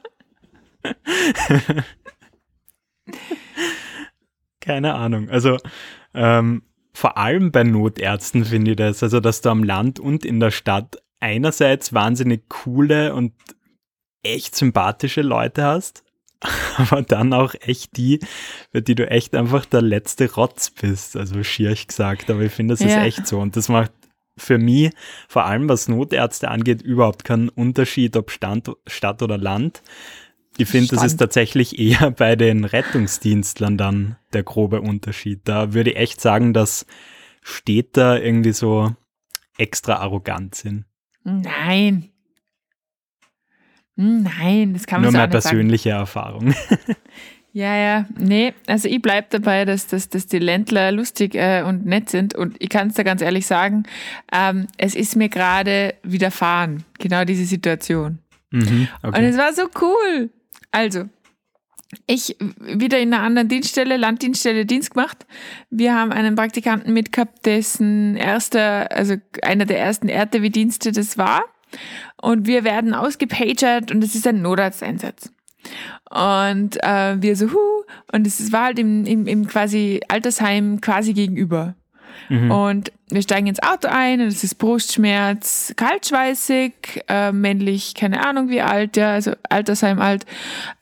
[4.59, 5.29] Keine Ahnung.
[5.29, 5.57] Also
[6.13, 10.39] ähm, vor allem bei Notärzten finde ich das, also dass du am Land und in
[10.39, 13.33] der Stadt einerseits wahnsinnig coole und
[14.23, 16.03] echt sympathische Leute hast,
[16.77, 18.19] aber dann auch echt die,
[18.71, 22.73] für die du echt einfach der letzte Rotz bist, also schierch gesagt, aber ich finde,
[22.73, 23.03] das ist Ja.
[23.03, 23.91] echt so und das macht
[24.37, 24.91] für mich,
[25.27, 29.83] vor allem was Notärzte angeht, überhaupt keinen Unterschied, ob Stand, Stadt oder Land.
[30.57, 35.41] Ich finde, das ist tatsächlich eher bei den Rettungsdienstlern dann der grobe Unterschied.
[35.45, 36.85] Da würde ich echt sagen, dass
[37.41, 38.95] Städter irgendwie so
[39.57, 40.85] extra arrogant sind.
[41.23, 42.09] Nein.
[43.95, 45.55] Nein, das kann man Nur so meine nicht sagen.
[45.55, 46.53] persönliche Erfahrung.
[47.55, 51.85] Ja, ja, nee, also ich bleib dabei, dass, dass, dass die Ländler lustig äh, und
[51.85, 53.83] nett sind und ich kann es da ganz ehrlich sagen,
[54.31, 58.17] ähm, es ist mir gerade widerfahren, genau diese Situation.
[58.49, 59.25] mhm, Und okay.
[59.27, 60.31] es war so cool.
[60.73, 61.05] Also,
[62.07, 65.25] ich wieder in einer anderen Dienststelle, Landdienststelle Dienst gemacht.
[65.69, 71.43] Wir haben einen Praktikanten mitgehabt, dessen erster, also einer der ersten RTW-Dienste das war.
[72.19, 75.31] Und wir werden ausgepagert und es ist ein Notarzteinsatz.
[76.09, 81.13] Und äh, wir so, hu, und es war halt im, im, im quasi Altersheim quasi
[81.13, 81.75] gegenüber.
[82.51, 88.49] Und wir steigen ins Auto ein und es ist Brustschmerz, kaltschweißig, äh, männlich, keine Ahnung
[88.49, 90.25] wie alt, ja, also Altersheim alt.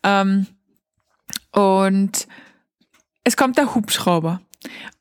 [0.04, 0.48] Ähm,
[1.52, 2.28] und
[3.24, 4.42] es kommt der Hubschrauber.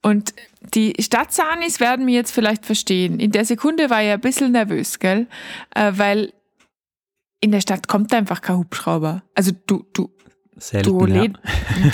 [0.03, 0.35] Und
[0.75, 3.21] die Stadtsanis werden mir jetzt vielleicht verstehen.
[3.21, 5.27] In der Sekunde war ich ein bisschen nervös, gell?
[5.75, 6.33] Äh, weil
[7.41, 9.23] in der Stadt kommt einfach kein Hubschrauber.
[9.35, 10.11] Also du, du,
[10.61, 11.23] Selten, du, ja.
[11.23, 11.33] läd,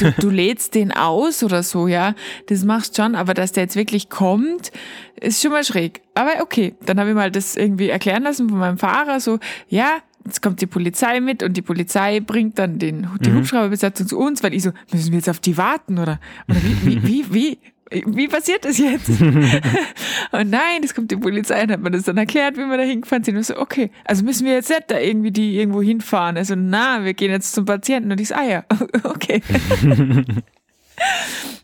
[0.01, 2.15] du, du lädst den aus oder so, ja.
[2.49, 4.73] Das machst schon, aber dass der jetzt wirklich kommt,
[5.21, 6.03] ist schon mal schräg.
[6.15, 9.99] Aber okay, dann habe ich mal das irgendwie erklären lassen von meinem Fahrer, so, ja,
[10.25, 13.37] jetzt kommt die Polizei mit und die Polizei bringt dann den, die Mhm.
[13.37, 16.85] Hubschrauberbesatzung zu uns, weil ich so, müssen wir jetzt auf die warten oder, oder wie,
[16.85, 17.59] wie, wie, wie,
[17.91, 19.09] wie passiert das jetzt?
[19.21, 22.83] und nein, es kommt die Polizei und hat mir das dann erklärt, wie wir da
[22.83, 23.37] hingefahren sind.
[23.37, 26.37] Und so, okay, also müssen wir jetzt nicht da irgendwie die irgendwo hinfahren.
[26.37, 28.11] Also, na, wir gehen jetzt zum Patienten.
[28.11, 28.65] Und ich so, ah ja,
[29.05, 29.43] okay.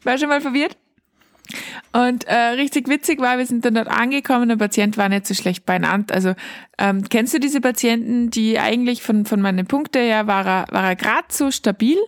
[0.04, 0.76] War schon mal verwirrt?
[1.92, 5.35] Und äh, richtig witzig war, wir sind dann dort angekommen, der Patient war nicht so
[5.35, 6.14] schlecht beieinander.
[6.14, 6.35] Also
[6.78, 10.85] ähm, kennst du diese Patienten, die eigentlich von, von meinen Punkten her war er, war
[10.85, 11.98] er gerade so stabil,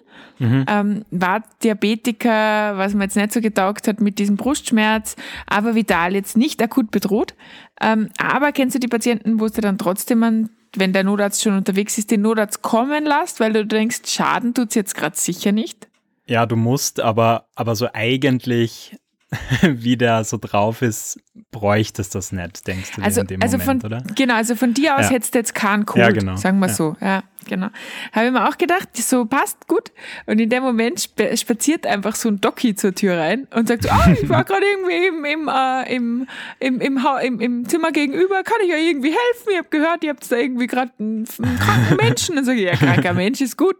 [0.40, 5.16] ähm, war Diabetiker, was mir jetzt nicht so getaugt hat mit diesem Brustschmerz,
[5.46, 7.34] aber vital jetzt nicht akut bedroht.
[7.80, 11.40] Ähm, aber kennst du die Patienten, wo es dir dann trotzdem an wenn der Notarzt
[11.40, 15.52] schon unterwegs ist, den Notarzt kommen lässt, weil du denkst, Schaden tut's jetzt gerade sicher
[15.52, 15.88] nicht?
[16.26, 18.96] Ja, du musst, aber, aber so eigentlich,
[19.62, 21.18] wie der so drauf ist,
[21.50, 24.02] bräuchtest das nicht, denkst du Also, in dem also Moment, von, oder?
[24.14, 25.10] genau, also von dir aus Ja.
[25.10, 26.36] hättest du jetzt keinen Code, Ja, genau.
[26.36, 26.72] sagen wir Ja.
[26.72, 26.96] so.
[27.00, 27.22] Ja.
[27.44, 27.68] Genau.
[28.12, 29.92] Habe ich mir auch gedacht, so passt gut.
[30.26, 33.84] Und in dem Moment sp spaziert einfach so ein Doki zur Tür rein und sagt
[33.84, 36.26] so, ah, ich war gerade irgendwie im, im, äh, im,
[36.60, 39.50] im, im, im, im Zimmer gegenüber, kann ich euch irgendwie helfen?
[39.50, 42.38] Ich habe gehört, ihr habt da irgendwie gerade einen, einen, kranken Menschen.
[42.38, 43.76] Und sage ich, ja, kranker Mensch ist gut.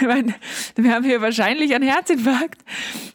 [0.00, 0.34] ich meine,
[0.76, 2.62] wir haben hier wahrscheinlich einen Herzinfarkt.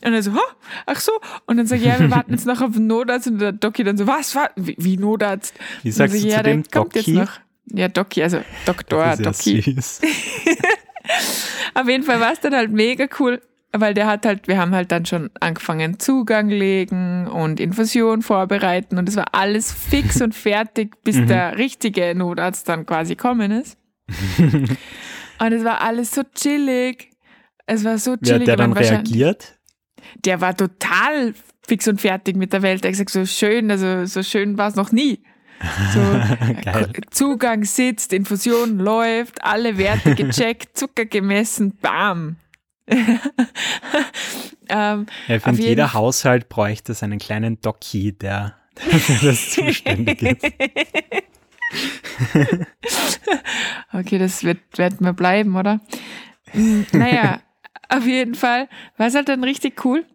[0.03, 0.51] Und er so, oh,
[0.85, 1.11] ach so.
[1.45, 3.27] Und dann sage ich, ja, wir warten jetzt noch auf den Notarzt.
[3.27, 5.53] Und der Doki dann so, was, wie, wie Notarzt?
[5.83, 7.21] Wie sagst du ja, zu dem Doki?
[7.73, 9.75] Ja, Doki, also Doktor, Doki.
[11.73, 14.73] Auf jeden Fall war es dann halt mega cool, weil der hat halt, wir haben
[14.73, 20.33] halt dann schon angefangen Zugang legen und Infusion vorbereiten und es war alles fix und
[20.35, 21.27] fertig, bis Mhm.
[21.27, 23.77] der richtige Notarzt dann quasi kommen ist.
[24.37, 27.11] und es war alles so chillig.
[27.65, 28.41] Es war so Wie chillig.
[28.41, 29.59] hat der dann reagiert?
[30.25, 31.33] Der war total
[31.67, 32.85] fix und fertig mit der Welt.
[32.85, 35.21] Er hat gesagt, so schön, also so schön war es noch nie.
[35.93, 35.99] So,
[37.11, 42.37] Zugang sitzt, Infusion läuft, alle Werte gecheckt, Zucker gemessen, bam.
[42.87, 42.99] ähm,
[44.69, 48.55] Ja, ich Auf finde, jeden jeder Haushalt bräuchte seinen kleinen Doki, der,
[48.91, 50.45] der für das zuständig ist.
[53.93, 55.81] okay, das wird, wird mir bleiben, oder?
[56.53, 57.41] Mm, Naja,
[57.89, 60.05] auf jeden Fall war es halt dann richtig cool.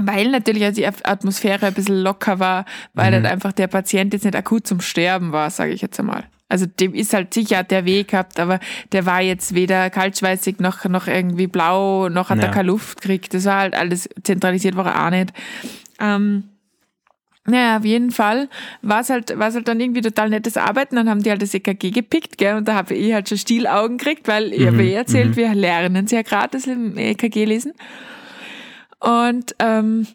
[0.00, 3.14] Weil natürlich also die At- Atmosphäre ein bisschen locker war, weil Mhm.
[3.14, 6.24] halt einfach der Patient jetzt nicht akut zum Sterben war, sage ich jetzt einmal.
[6.48, 8.60] Also dem ist halt sicher hat der Weg gehabt, aber
[8.92, 12.44] der war jetzt weder kaltschweißig noch, noch irgendwie blau, noch hat Ja.
[12.44, 13.32] er keine Luft gekriegt.
[13.34, 15.32] Das war halt alles zentralisiert, war er auch nicht.
[16.00, 16.44] Ähm,
[17.46, 18.48] naja, auf jeden Fall
[18.82, 20.96] war es halt, war's halt dann irgendwie total nettes Arbeiten.
[20.96, 23.98] Dann haben die halt das EKG gepickt, gell, und da habe ich halt schon Stielaugen
[23.98, 27.72] gekriegt, weil ich habe eh erzählt, wir lernen sehr gratis im EKG lesen.
[29.04, 30.06] Und ähm,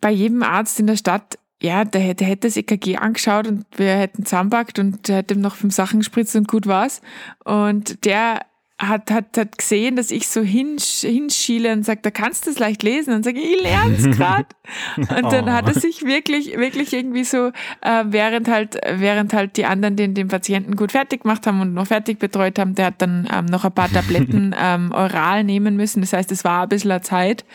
[0.00, 3.64] bei jedem Arzt in der Stadt, ja, der hätte, der hätte das EKG angeschaut und
[3.76, 7.00] wir hätten zusammenpackt und der hätte ihm noch fünf Sachen gespritzt und gut war's.
[7.44, 8.40] Und der
[8.78, 12.58] hat, hat, hat gesehen, dass ich so hinsch, hinschiele und sagt, da kannst du es
[12.58, 13.14] leicht lesen.
[13.14, 14.46] Und sage ich, lerne es gerade.
[14.98, 15.52] Und dann Oh.
[15.52, 20.12] hat er sich wirklich, wirklich irgendwie so, äh, während halt, während halt die anderen den,
[20.12, 23.46] den Patienten gut fertig gemacht haben und noch fertig betreut haben, der hat dann ähm,
[23.46, 26.02] noch ein paar Tabletten ähm, oral nehmen müssen.
[26.02, 27.46] Das heißt, es war ein bisschen Zeit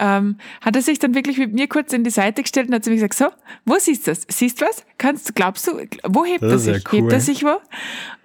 [0.00, 2.82] ähm, hat er sich dann wirklich mit mir kurz in die Seite gestellt und hat
[2.84, 3.26] zu mir gesagt, so,
[3.64, 4.26] wo siehst du das?
[4.28, 4.84] Siehst du was?
[4.98, 5.72] Kannst du, glaubst du,
[6.08, 6.92] wo hebt Das er ja sich?
[6.92, 7.00] cool.
[7.00, 7.60] Hebt er sich wo?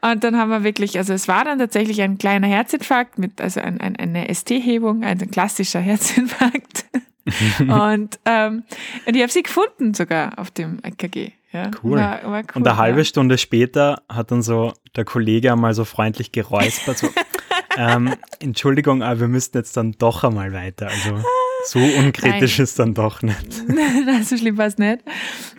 [0.02, 3.60] Und dann haben wir wirklich, also es war dann tatsächlich ein kleiner Herzinfarkt mit, also
[3.60, 6.86] ein, ein, eine ST-Hebung, ein klassischer Herzinfarkt.
[7.60, 8.64] und, ähm,
[9.06, 11.32] und ich habe sie gefunden sogar auf dem EKG.
[11.52, 11.98] Ja, Cool.
[12.00, 13.06] War, war cool Und eine halbe ja.
[13.06, 17.08] Stunde später hat dann so der Kollege einmal so freundlich geräuspert, so,
[17.78, 20.88] ähm, Entschuldigung, aber wir müssten jetzt dann doch einmal weiter.
[20.88, 21.24] Also
[21.66, 22.64] so unkritisch Nein.
[22.64, 23.64] ist dann doch nicht.
[23.68, 25.00] Nein, so schlimm war es nicht.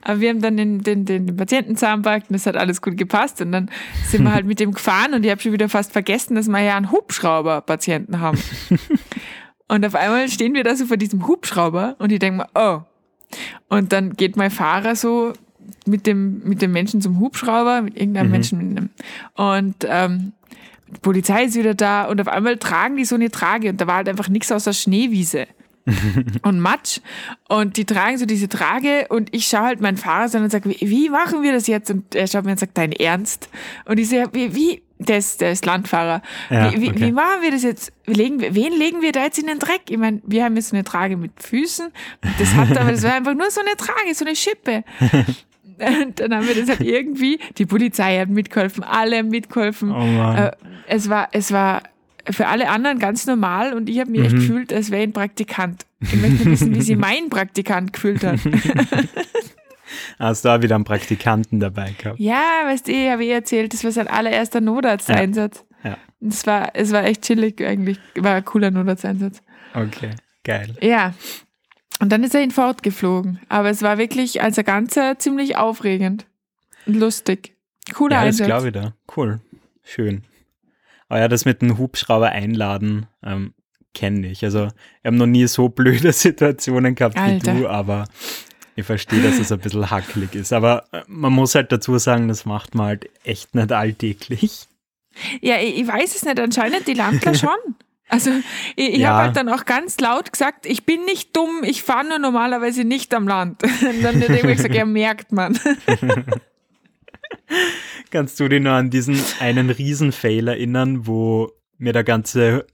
[0.03, 3.40] Aber wir haben dann den, den, den, Patienten zusammengepackt und es hat alles gut gepasst.
[3.40, 3.71] Und dann
[4.07, 6.61] sind wir halt mit dem gefahren und ich habe schon wieder fast vergessen, dass wir
[6.61, 8.38] ja einen Hubschrauber-Patienten haben.
[9.69, 12.83] und auf einmal stehen wir da so vor diesem Hubschrauber und ich denke mir, oh.
[13.69, 15.33] Und dann geht mein Fahrer so
[15.87, 18.90] mit dem, mit dem Menschen zum Hubschrauber, mit irgendeinem Menschen mit einem.
[19.35, 20.33] Und ähm,
[20.87, 23.88] die Polizei ist wieder da und auf einmal tragen die so eine Trage und da
[23.88, 25.49] war halt einfach nichts außer Schneewiese
[26.42, 27.01] und Matsch.
[27.49, 30.68] Und die tragen so diese Trage und ich schaue halt meinen Fahrer an und sage,
[30.70, 31.90] wie, wie machen wir das jetzt?
[31.90, 33.49] Und er schaut mir und sagt, dein Ernst?
[33.85, 34.83] Und ich sage, wie, wie?
[34.99, 36.22] Der ist, der ist Landfahrer.
[36.49, 37.01] Ja, wie, wie, okay.
[37.01, 37.92] wie machen wir das jetzt?
[38.07, 39.83] Legen wir, wen legen wir da jetzt in den Dreck?
[39.90, 41.88] Ich meine, wir haben jetzt eine Trage mit Füßen.
[42.38, 44.85] Das hat aber, das war einfach nur so eine Trage, so eine Schippe.
[45.79, 49.90] Und dann haben wir das halt irgendwie, die Polizei hat mitgeholfen, alle haben mitgeholfen.
[49.90, 50.37] Oh Mann.
[50.38, 50.51] Äh,
[50.88, 51.83] es war, es war
[52.31, 54.27] für alle anderen ganz normal und ich habe mich Mhm.
[54.27, 55.87] echt gefühlt, als wäre ich ein Praktikant.
[56.01, 58.39] Ich möchte wissen, wie sich mein Praktikant gefühlt hat.
[60.19, 62.19] Hast du auch wieder einen Praktikanten dabei gehabt?
[62.19, 65.65] ja, weißt du, ich habe eh erzählt, das war sein allererster Notarzteinsatz.
[65.85, 65.97] Ja.
[66.21, 69.43] Und Es war, es war echt chillig eigentlich, war ein cooler Notarzteinsatz.
[69.75, 70.11] Okay,
[70.45, 70.75] geil.
[70.81, 71.15] Ja.
[72.01, 73.41] Und dann ist er ihn fortgeflogen.
[73.49, 76.27] Aber es war wirklich als ein Ganzer ziemlich aufregend
[76.87, 77.55] und lustig.
[77.95, 78.47] Cooler Ja, das Einsatz.
[78.47, 78.93] glaube ich da.
[79.17, 79.41] Cool.
[79.85, 80.23] Schön.
[81.09, 83.55] Aber ja, das mit dem Hubschrauber einladen ähm,
[83.95, 84.45] kenne ich.
[84.45, 84.61] Also,
[85.03, 87.55] wir haben noch nie so blöde Situationen gehabt Alter.
[87.55, 88.05] wie du, aber
[88.75, 90.53] ich verstehe, dass es ein bisschen hackelig ist.
[90.53, 94.66] Aber äh, man muss halt dazu sagen, das macht man halt echt nicht alltäglich.
[95.40, 97.49] Ja, ich, ich weiß es nicht, anscheinend die Landler schon.
[98.09, 98.31] Also
[98.77, 99.09] ich, ich Ja.
[99.11, 102.85] habe halt dann auch ganz laut gesagt, ich bin nicht dumm, ich fahre nur normalerweise
[102.85, 103.62] nicht am Land.
[103.64, 105.59] Und dann hat irgendwie gesagt, ja, merkt man.
[108.11, 112.67] Kannst du dich nur an diesen einen Riesenfail erinnern, wo mir der ganze,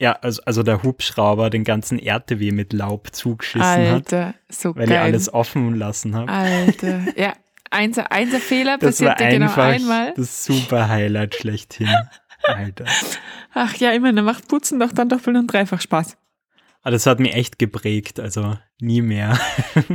[0.00, 4.86] ja, also, also der Hubschrauber den ganzen RTW mit Laub zugeschissen hat, Alter, so weil
[4.86, 4.96] geil.
[4.96, 6.30] ich alles offen lassen habe.
[6.30, 7.34] Alter, ja,
[7.70, 10.14] einser, einser Fehler Das war passierte genau einfach einmal.
[10.16, 11.88] das super Highlight schlechthin.
[12.44, 12.86] Alter.
[13.54, 16.16] Ach ja, immerhin, dann macht Putzen doch dann doppelt und dreifach Spaß.
[16.82, 19.38] Aber das hat mich echt geprägt, also nie mehr.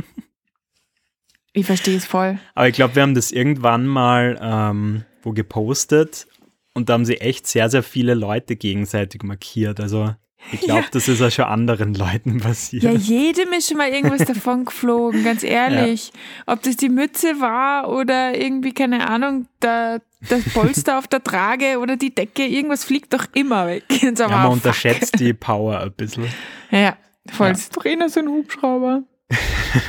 [1.52, 2.38] Ich verstehe es voll.
[2.54, 6.26] Aber ich glaube, wir haben das irgendwann mal ähm, wo gepostet
[6.74, 9.80] und da haben sie echt sehr, sehr viele Leute gegenseitig markiert.
[9.80, 10.14] Also
[10.52, 10.86] ich glaube, Ja.
[10.92, 12.84] das ist auch schon anderen Leuten passiert.
[12.84, 16.12] Ja, jedem ist schon mal irgendwas davon geflogen, ganz ehrlich.
[16.46, 21.78] Ob das die Mütze war oder irgendwie, keine Ahnung, der, das Polster auf der Trage
[21.80, 23.84] oder die Decke, irgendwas fliegt doch immer weg.
[24.00, 24.52] Ja, man fuck.
[24.52, 26.26] unterschätzt die Power ein bisschen.
[26.70, 26.96] Ja,
[27.28, 27.48] voll.
[27.48, 27.52] Ja.
[27.54, 29.02] Das ist doch eh nur so ein Hubschrauber.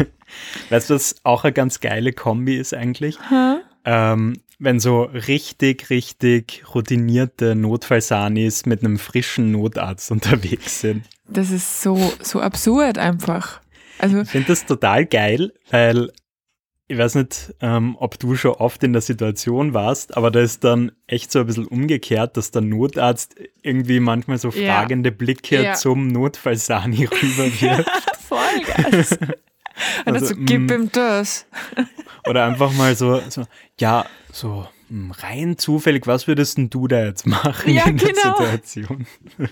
[0.70, 3.18] Weißt du, was auch eine ganz geile Kombi ist eigentlich?
[3.30, 3.56] Hä?
[3.86, 11.06] Ähm, wenn so richtig, richtig routinierte Notfallsanis mit einem frischen Notarzt unterwegs sind.
[11.28, 13.62] Das ist so, so absurd einfach.
[14.00, 16.12] Also, Ich finde das total geil, weil
[16.92, 20.64] ich weiß nicht, ähm, ob du schon oft in der Situation warst, aber da ist
[20.64, 24.74] dann echt so ein bisschen umgekehrt, dass der Notarzt irgendwie manchmal so Ja.
[24.74, 25.74] fragende Blicke Ja.
[25.76, 27.88] zum Notfallsani rüberwirft.
[28.28, 29.18] Vollgas.
[30.06, 30.74] Und Also, also, gib mm.
[30.74, 31.46] ihm das.
[32.28, 33.44] Oder einfach mal so, so
[33.80, 38.14] ja, so hm, rein zufällig, was würdest denn du da jetzt machen Ja, in der
[38.14, 38.38] genau.
[38.38, 39.08] Situation?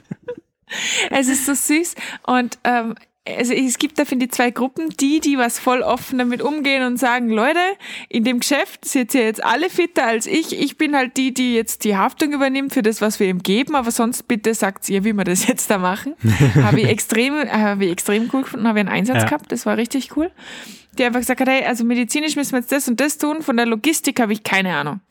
[1.10, 2.96] Es ist so süß und ähm,
[3.38, 6.84] also es gibt da finde ich zwei Gruppen, die, die was voll offen damit umgehen
[6.84, 7.60] und sagen, Leute,
[8.10, 10.58] in dem Geschäft seid ihr jetzt alle fitter als ich.
[10.60, 13.76] Ich bin halt die, die jetzt die Haftung übernimmt für das, was wir ihm geben,
[13.76, 16.14] aber sonst bitte sagt ihr, wie wir das jetzt da machen.
[16.56, 19.26] habe ich extrem, habe ich extrem cool gefunden, habe ich einen Einsatz Ja.
[19.26, 20.32] gehabt, das war richtig cool.
[20.98, 23.58] Die einfach gesagt hat, hey, also medizinisch müssen wir jetzt das und das tun, von
[23.58, 25.02] der Logistik habe ich keine Ahnung.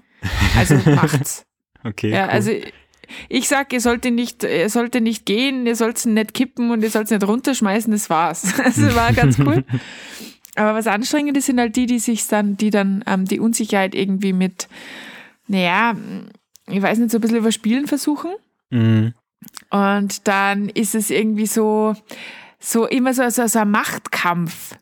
[0.56, 1.44] Also macht's.
[1.84, 2.30] Okay, Ja, cool.
[2.30, 2.50] also
[3.28, 6.70] ich sag, ihr sollt ihn nicht, ihr sollt ihn nicht gehen, ihr sollt nicht kippen
[6.70, 8.54] und ihr sollt nicht runterschmeißen, das war's.
[8.64, 9.64] Also war ganz cool.
[10.56, 13.94] Aber was anstrengend ist, sind halt die, die sich dann, die dann ähm, die Unsicherheit
[13.94, 14.68] irgendwie mit,
[15.48, 15.94] naja,
[16.66, 18.32] ich weiß nicht, so ein bisschen überspielen versuchen.
[18.70, 19.14] Mhm.
[19.70, 21.94] Und dann ist es irgendwie so,
[22.58, 24.76] so immer so, so, so ein Machtkampf.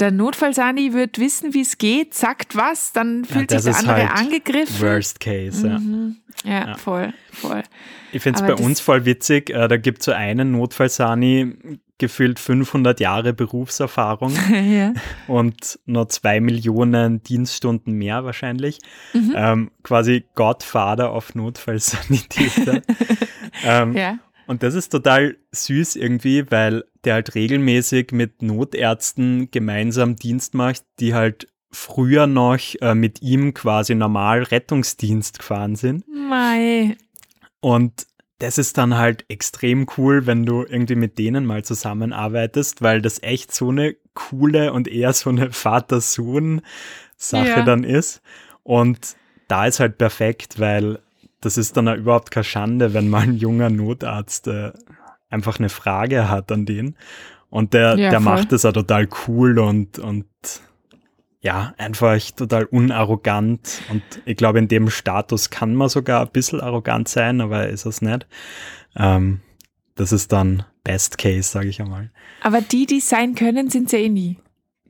[0.00, 4.08] Der Notfallsani wird wissen, wie es geht, sagt was, dann fühlt das sich der andere
[4.08, 4.80] halt angegriffen.
[4.80, 5.78] Worst case, ja.
[5.78, 6.16] Mhm.
[6.44, 6.74] Ja, Ja.
[6.76, 7.62] voll, voll.
[8.10, 9.50] Ich finde es bei uns voll witzig.
[9.50, 14.92] Äh, da gibt es so einen Notfallsani, gefühlt 500 Jahre Berufserfahrung ja.
[15.28, 18.78] und noch zwei Millionen Dienststunden mehr wahrscheinlich.
[19.12, 19.32] Mhm.
[19.36, 22.82] Ähm, quasi Godfather auf Notfallsanitäter.
[23.64, 24.18] ähm, ja.
[24.52, 30.84] Und das ist total süß irgendwie, weil der halt regelmäßig mit Notärzten gemeinsam Dienst macht,
[31.00, 36.04] die halt früher noch äh, mit ihm quasi normal Rettungsdienst gefahren sind.
[36.06, 36.98] Mei.
[37.60, 38.06] Und
[38.40, 43.22] das ist dann halt extrem cool, wenn du irgendwie mit denen mal zusammenarbeitest, weil das
[43.22, 47.62] echt so eine coole und eher so eine Vater-Sohn-Sache Ja.
[47.62, 48.20] dann ist.
[48.64, 49.16] Und
[49.48, 50.98] da ist halt perfekt, weil
[51.42, 54.72] das ist dann auch überhaupt keine Schande, wenn mal ein junger Notarzt äh,
[55.28, 56.96] einfach eine Frage hat an den.
[57.50, 58.32] Und der, Ja, der voll.
[58.34, 60.24] macht das auch total cool und, und
[61.40, 63.82] ja, einfach total unarrogant.
[63.90, 67.84] Und ich glaube, in dem Status kann man sogar ein bisschen arrogant sein, aber ist
[67.84, 68.26] es nicht.
[68.96, 69.40] Ähm,
[69.96, 72.10] das ist dann Best Case, sage ich einmal.
[72.42, 74.38] Aber die, die sein können, sind ja eh nie.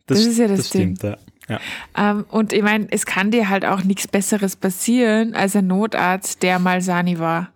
[0.06, 0.96] Das ist ja das Ding.
[0.96, 1.16] stimmt, ja.
[1.48, 1.60] Ja.
[1.96, 6.42] Ähm, und ich meine, es kann dir halt auch nichts Besseres passieren als ein Notarzt,
[6.42, 7.48] der mal Sani war.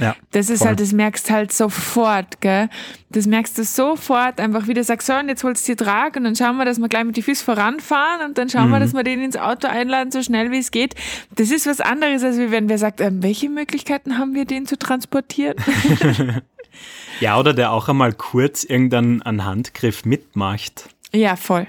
[0.00, 0.68] Ja, Das ist voll.
[0.68, 2.68] halt, das merkst halt sofort, gell?
[3.10, 6.22] Das merkst du sofort, einfach wieder sagst, so, und jetzt holst du dir Trag und
[6.22, 8.82] dann schauen wir, dass wir gleich mit den Füßen voranfahren und dann schauen wir, Mhm.
[8.82, 10.94] dass wir den ins Auto einladen, so schnell wie es geht.
[11.34, 14.78] Das ist was anderes, als wenn wer sagt, ähm, welche Möglichkeiten haben wir, den zu
[14.78, 15.56] transportieren?
[17.20, 20.88] ja, oder der auch einmal kurz irgendeinen einen Handgriff mitmacht.
[21.12, 21.66] ja, voll.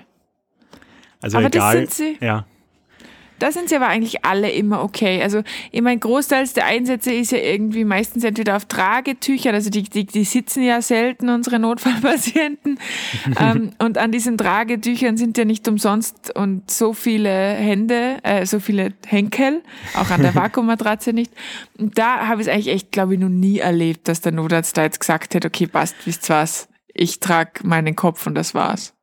[1.22, 1.78] Also Aber das egal.
[1.78, 2.18] sind sie.
[2.22, 2.46] Ja,
[3.40, 5.22] Da sind sie aber eigentlich alle immer okay.
[5.24, 9.84] Also ich meine, großteils der Einsätze ist ja irgendwie meistens entweder auf Tragetüchern, also die,
[9.84, 12.80] die, die sitzen ja selten, unsere Notfallpatienten.
[13.40, 18.60] ähm, und an diesen Tragetüchern sind ja nicht umsonst und so viele Hände, äh, so
[18.60, 19.64] viele Henkel,
[19.96, 21.32] auch an der Vakuummatratze nicht.
[21.78, 24.78] Und da habe ich es eigentlich echt, glaube ich, noch nie erlebt, dass der Notarzt
[24.78, 28.94] da jetzt gesagt hat, okay, passt, wisst was, ich trage meinen Kopf und das war's.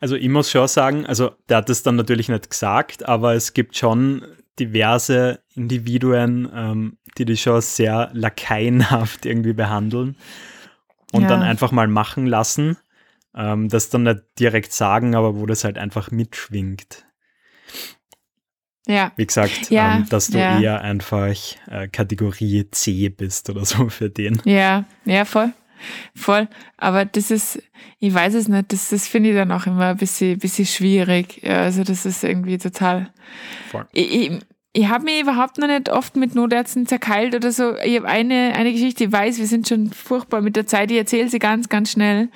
[0.00, 3.54] Also ich muss schon sagen, also der hat es dann natürlich nicht gesagt, aber es
[3.54, 4.22] gibt schon
[4.58, 10.16] diverse Individuen, ähm, die die schon sehr lakaienhaft irgendwie behandeln
[11.12, 11.28] und Ja.
[11.28, 12.76] dann einfach mal machen lassen,
[13.34, 17.04] ähm, das dann nicht direkt sagen, aber wo das halt einfach mitschwingt.
[18.86, 19.12] Ja.
[19.16, 20.60] Wie gesagt, Ja, ähm, dass du ja.
[20.60, 21.34] eher einfach
[21.68, 24.40] äh, Kategorie C bist oder so für den.
[24.44, 25.52] Ja, ja, voll.
[26.14, 26.48] Voll.
[26.76, 27.62] Aber das ist,
[27.98, 31.42] ich weiß es nicht, das, das finde ich dann auch immer ein bisschen, bisschen schwierig.
[31.42, 33.10] Ja, also das ist irgendwie total.
[33.70, 33.86] Voll.
[33.92, 34.40] Ich, ich,
[34.72, 37.76] ich habe mich überhaupt noch nicht oft mit Notärzten zerkeilt oder so.
[37.78, 40.98] Ich habe eine, eine Geschichte, ich weiß, wir sind schon furchtbar mit der Zeit, ich
[40.98, 42.28] erzähle sie ganz, ganz schnell,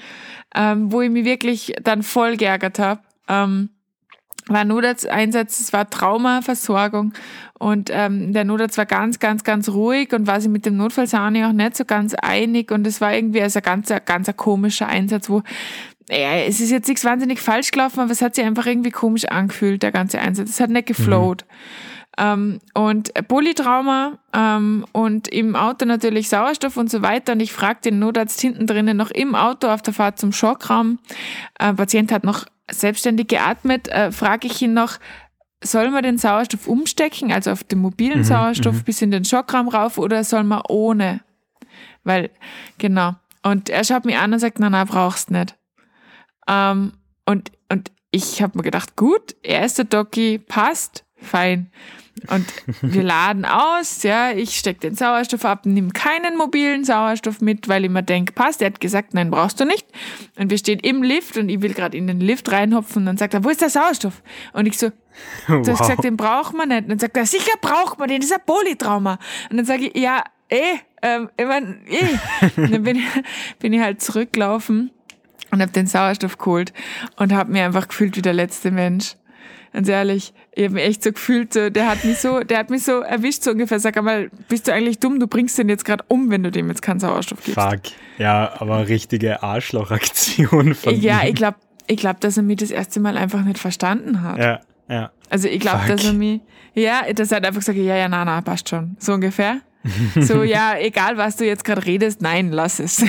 [0.54, 3.02] ähm, wo ich mich wirklich dann voll geärgert habe.
[3.28, 3.68] Ähm,
[4.46, 7.12] war Notarzteinsatz, es war Traumaversorgung
[7.58, 11.46] und ähm, der Notarzt war ganz, ganz, ganz ruhig und war sich mit dem Notfallsahne
[11.48, 14.88] auch nicht so ganz einig und es war irgendwie also ein ganz, ganz ein komischer
[14.88, 15.42] Einsatz, wo
[16.10, 19.26] ja, es ist jetzt nichts wahnsinnig falsch gelaufen, aber es hat sich einfach irgendwie komisch
[19.26, 20.50] angefühlt, der ganze Einsatz.
[20.50, 21.44] Es hat nicht geflowt.
[21.48, 21.54] Mhm.
[22.18, 27.32] Ähm, und Polytrauma ähm, und im Auto natürlich Sauerstoff und so weiter.
[27.32, 30.98] Und ich frage den Notarzt hinten drinnen noch im Auto auf der Fahrt zum Schockraum.
[31.58, 33.88] Äh, Patient hat noch selbstständig geatmet.
[33.88, 34.98] Äh, frage ich ihn noch,
[35.62, 38.84] soll man den Sauerstoff umstecken, also auf den mobilen mhm, Sauerstoff mhm.
[38.84, 41.20] bis in den Schockraum rauf oder soll man ohne?
[42.02, 42.30] Weil,
[42.78, 43.14] genau.
[43.42, 45.56] Und er schaut mich an und sagt, na, na, brauchst nicht.
[46.48, 46.92] Ähm,
[47.26, 51.70] und, und ich habe mir gedacht, gut, er ist der Doki, passt, fein.
[52.28, 52.46] Und
[52.82, 57.84] wir laden aus, ja, ich stecke den Sauerstoff ab, nimm keinen mobilen Sauerstoff mit, weil
[57.84, 59.86] ich mir denke, passt, er hat gesagt, nein, brauchst du nicht.
[60.36, 63.16] Und wir stehen im Lift und ich will gerade in den Lift reinhopfen und dann
[63.16, 64.22] sagt er, wo ist der Sauerstoff?
[64.52, 64.94] Und ich so, du
[65.48, 65.68] wow.
[65.68, 66.82] hast gesagt, den braucht man nicht.
[66.82, 69.18] Und dann sagt er, sicher braucht man den, das ist ein Polytrauma.
[69.50, 72.58] Und dann sage ich, ja, eh, ähm, ich mein, eh.
[72.60, 74.90] Und dann bin ich, bin ich halt zurückgelaufen
[75.50, 76.72] und habe den Sauerstoff geholt
[77.16, 79.16] und habe mir einfach gefühlt wie der letzte Mensch.
[79.72, 82.82] Ganz ehrlich, ich habe mich echt so gefühlt, der hat mich so, der hat mich
[82.82, 83.78] so erwischt, so ungefähr.
[83.78, 85.20] Sag einmal, bist du eigentlich dumm?
[85.20, 87.60] Du bringst den jetzt gerade um, wenn du dem jetzt keinen Sauerstoff gibst.
[87.60, 87.80] Fuck.
[88.18, 91.28] Ja, aber richtige Arschlochaktion von Ja, ihm.
[91.28, 94.38] ich glaube, ich glaub, dass er mich das erste Mal einfach nicht verstanden hat.
[94.38, 95.10] Ja, ja.
[95.28, 96.40] Also ich glaube, dass er mich,
[96.74, 98.96] ja, dass er hat einfach gesagt, ja, ja, na, na, passt schon.
[98.98, 99.60] So ungefähr.
[100.20, 103.02] So, ja, egal was du jetzt gerade redest, nein, lass es.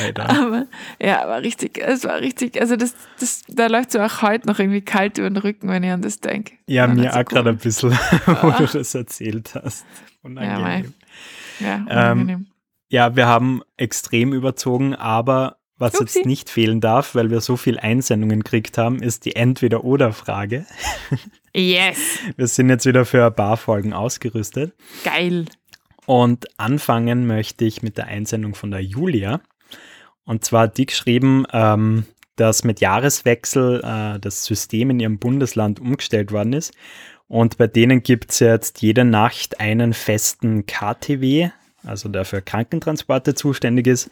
[0.00, 0.28] Alter.
[0.42, 0.66] aber
[1.00, 4.58] ja, aber richtig, es war richtig, also das, das, da läuft so auch heute noch
[4.58, 6.54] irgendwie kalt über den Rücken, wenn ich an das denke.
[6.66, 7.90] Ja, mir auch so gerade ein bisschen,
[8.26, 9.84] wo du das erzählt hast.
[10.22, 10.94] Unangenehm.
[11.58, 12.36] Ja, ja, unangenehm.
[12.36, 12.46] Ähm,
[12.88, 16.18] ja, wir haben extrem überzogen, aber was Upsi.
[16.18, 20.64] jetzt nicht fehlen darf, weil wir so viel Einsendungen gekriegt haben, ist die Entweder-Oder-Frage.
[21.54, 21.98] Yes.
[22.36, 24.74] Wir sind jetzt wieder für ein paar Folgen ausgerüstet.
[25.04, 25.46] Geil.
[26.06, 29.40] Und anfangen möchte ich mit der Einsendung von der Julia.
[30.24, 35.80] Und zwar hat die geschrieben, ähm, dass mit Jahreswechsel äh, das System in ihrem Bundesland
[35.80, 36.72] umgestellt worden ist.
[37.28, 41.50] Und bei denen gibt es jetzt jede Nacht einen festen KTW,
[41.84, 44.10] also der für Krankentransporte zuständig ist.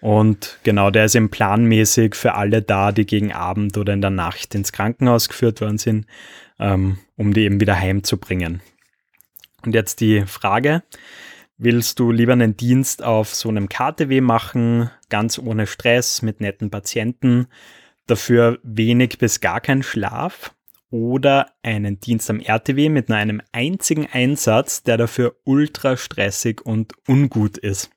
[0.00, 4.10] Und genau, der ist eben planmäßig für alle da, die gegen Abend oder in der
[4.10, 6.06] Nacht ins Krankenhaus geführt worden sind,
[6.58, 8.62] ähm, um die eben wieder heimzubringen.
[9.64, 10.82] Und jetzt die Frage,
[11.62, 16.70] Willst du lieber einen Dienst auf so einem KTW machen, ganz ohne Stress, mit netten
[16.70, 17.48] Patienten,
[18.06, 20.54] dafür wenig bis gar kein Schlaf?
[20.88, 26.94] Oder einen Dienst am RTW mit nur einem einzigen Einsatz, der dafür ultra stressig und
[27.06, 27.90] ungut ist?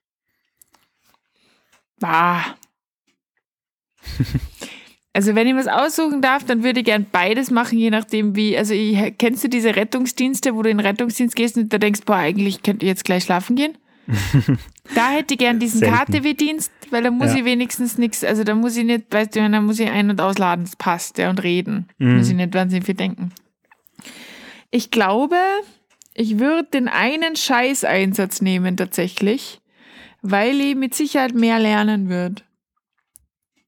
[2.02, 2.44] Bah.
[5.16, 8.58] Also wenn ich was aussuchen darf, dann würde ich gern beides machen, je nachdem wie.
[8.58, 12.02] Also ich, kennst du diese Rettungsdienste, wo du in den Rettungsdienst gehst und da denkst,
[12.06, 13.78] boah, eigentlich könnte ich jetzt gleich schlafen gehen?
[14.96, 17.38] da hätte ich gern diesen KTW-Dienst, weil da muss ja.
[17.38, 20.20] ich wenigstens nichts, also da muss ich nicht, weißt du, da muss ich ein- und
[20.20, 21.88] ausladen, das passt, ja, und reden.
[22.00, 22.18] Mhm.
[22.18, 23.32] Muss ich nicht wahnsinnig viel denken.
[24.72, 25.38] Ich glaube,
[26.16, 29.62] ich würde den einen Scheißeinsatz nehmen tatsächlich,
[30.22, 32.42] weil ich mit Sicherheit mehr lernen würde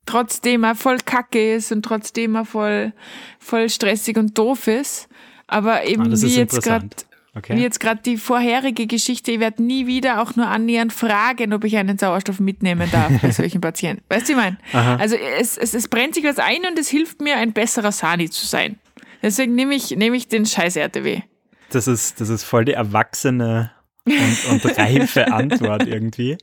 [0.05, 2.93] trotzdem er voll kacke ist und trotzdem er voll,
[3.39, 5.07] voll stressig und doof ist.
[5.47, 6.89] Aber eben ah, wie jetzt gerade
[7.35, 7.55] okay.
[7.55, 11.63] wie jetzt gerade die vorherige Geschichte, ich werde nie wieder auch nur annähernd fragen, ob
[11.63, 14.03] ich einen Sauerstoff mitnehmen darf bei solchen Patienten.
[14.09, 14.57] Weißt du, ich meine?
[14.73, 18.29] Also es, es, es brennt sich was ein und es hilft mir, ein besserer Sani
[18.29, 18.79] zu sein.
[19.21, 21.21] Deswegen nehme ich, nehme ich den scheiß RTW.
[21.69, 23.71] Das ist, das ist voll die erwachsene
[24.05, 26.37] und, und reife Antwort irgendwie.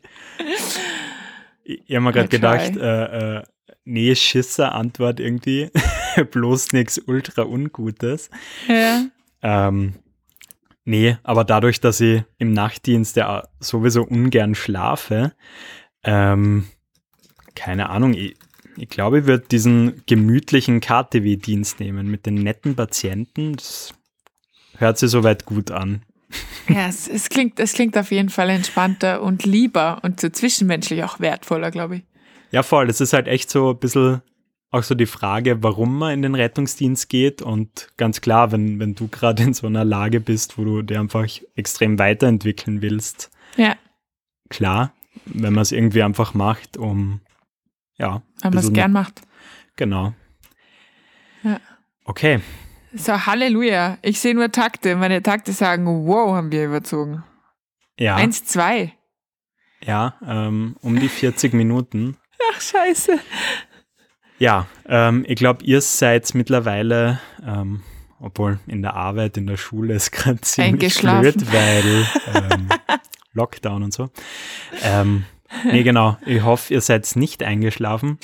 [1.64, 3.42] Ich, ich habe mir gerade gedacht, äh, äh,
[3.84, 5.70] nee, Schisser Antwort irgendwie.
[6.30, 8.30] Bloß nichts ultra Ungutes.
[8.68, 9.04] Ja.
[9.42, 9.94] Ähm,
[10.84, 15.32] nee, aber dadurch, dass ich im Nachtdienst ja sowieso ungern schlafe,
[16.04, 16.66] ähm,
[17.54, 18.36] keine Ahnung, ich,
[18.76, 23.56] ich glaube, ich würde diesen gemütlichen KTW-Dienst nehmen mit den netten Patienten.
[23.56, 23.94] Das
[24.78, 26.02] hört sich soweit gut an.
[26.68, 31.04] Ja, es, es, klingt, es klingt auf jeden Fall entspannter und lieber und so zwischenmenschlich
[31.04, 32.02] auch wertvoller, glaube ich.
[32.52, 32.86] Ja, voll.
[32.86, 34.22] Das ist halt echt so ein bisschen
[34.72, 37.42] auch so die Frage, warum man in den Rettungsdienst geht.
[37.42, 40.98] Und ganz klar, wenn, wenn du gerade in so einer Lage bist, wo du dir
[40.98, 43.30] einfach extrem weiterentwickeln willst.
[43.56, 43.76] Ja.
[44.48, 44.94] Klar,
[45.26, 47.20] wenn man es irgendwie einfach macht, um,
[47.98, 48.22] ja.
[48.40, 49.22] Wenn man es gern macht.
[49.76, 50.14] Genau.
[51.42, 51.60] Ja.
[52.04, 52.40] Okay.
[52.94, 53.98] So, Halleluja.
[54.00, 54.96] Ich sehe nur Takte.
[54.96, 57.22] Meine Takte sagen, wow, haben wir überzogen.
[57.98, 58.94] Ja, Eins, zwei.
[59.84, 62.16] ja ähm, um die 40 Minuten.
[62.50, 63.18] Ach, scheiße.
[64.38, 67.82] Ja, ähm, ich glaube, ihr seid mittlerweile, ähm,
[68.18, 72.68] obwohl in der Arbeit, in der Schule ist gerade ziemlich blöd, weil ähm,
[73.34, 74.10] Lockdown und so.
[74.82, 75.24] Ähm,
[75.64, 76.16] nee, genau.
[76.26, 78.18] Ich hoffe, ihr seid nicht eingeschlafen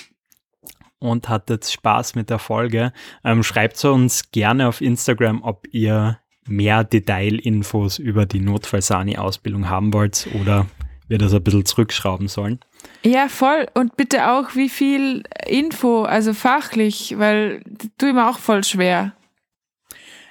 [0.99, 2.93] und hattet Spaß mit der Folge.
[3.25, 10.29] Ähm, schreibt uns gerne auf Instagram, ob ihr mehr Detailinfos über die Notfallsani-Ausbildung haben wollt
[10.41, 10.66] oder
[11.07, 12.61] wir das ein bisschen zurückschrauben sollen.
[13.05, 13.66] Ja, voll.
[13.74, 19.12] Und bitte auch, wie viel Info, also fachlich, weil ich mir auch voll schwer.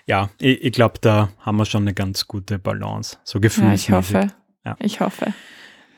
[0.05, 3.17] Ja, ich, ich glaube, da haben wir schon eine ganz gute Balance.
[3.23, 3.89] So Ja, gefühlsmäßig.
[3.89, 4.27] ich hoffe.
[4.65, 4.75] Ja.
[4.79, 5.33] Ich hoffe.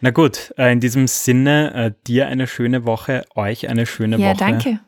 [0.02, 4.30] Na gut, äh, in diesem Sinne, äh, dir eine schöne Woche, euch eine schöne Ja,
[4.30, 4.80] Woche danke.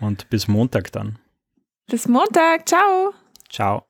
[0.00, 1.18] und bis Montag dann.
[1.90, 2.66] Bis Montag.
[2.68, 3.12] Ciao.
[3.50, 3.86] Ciao.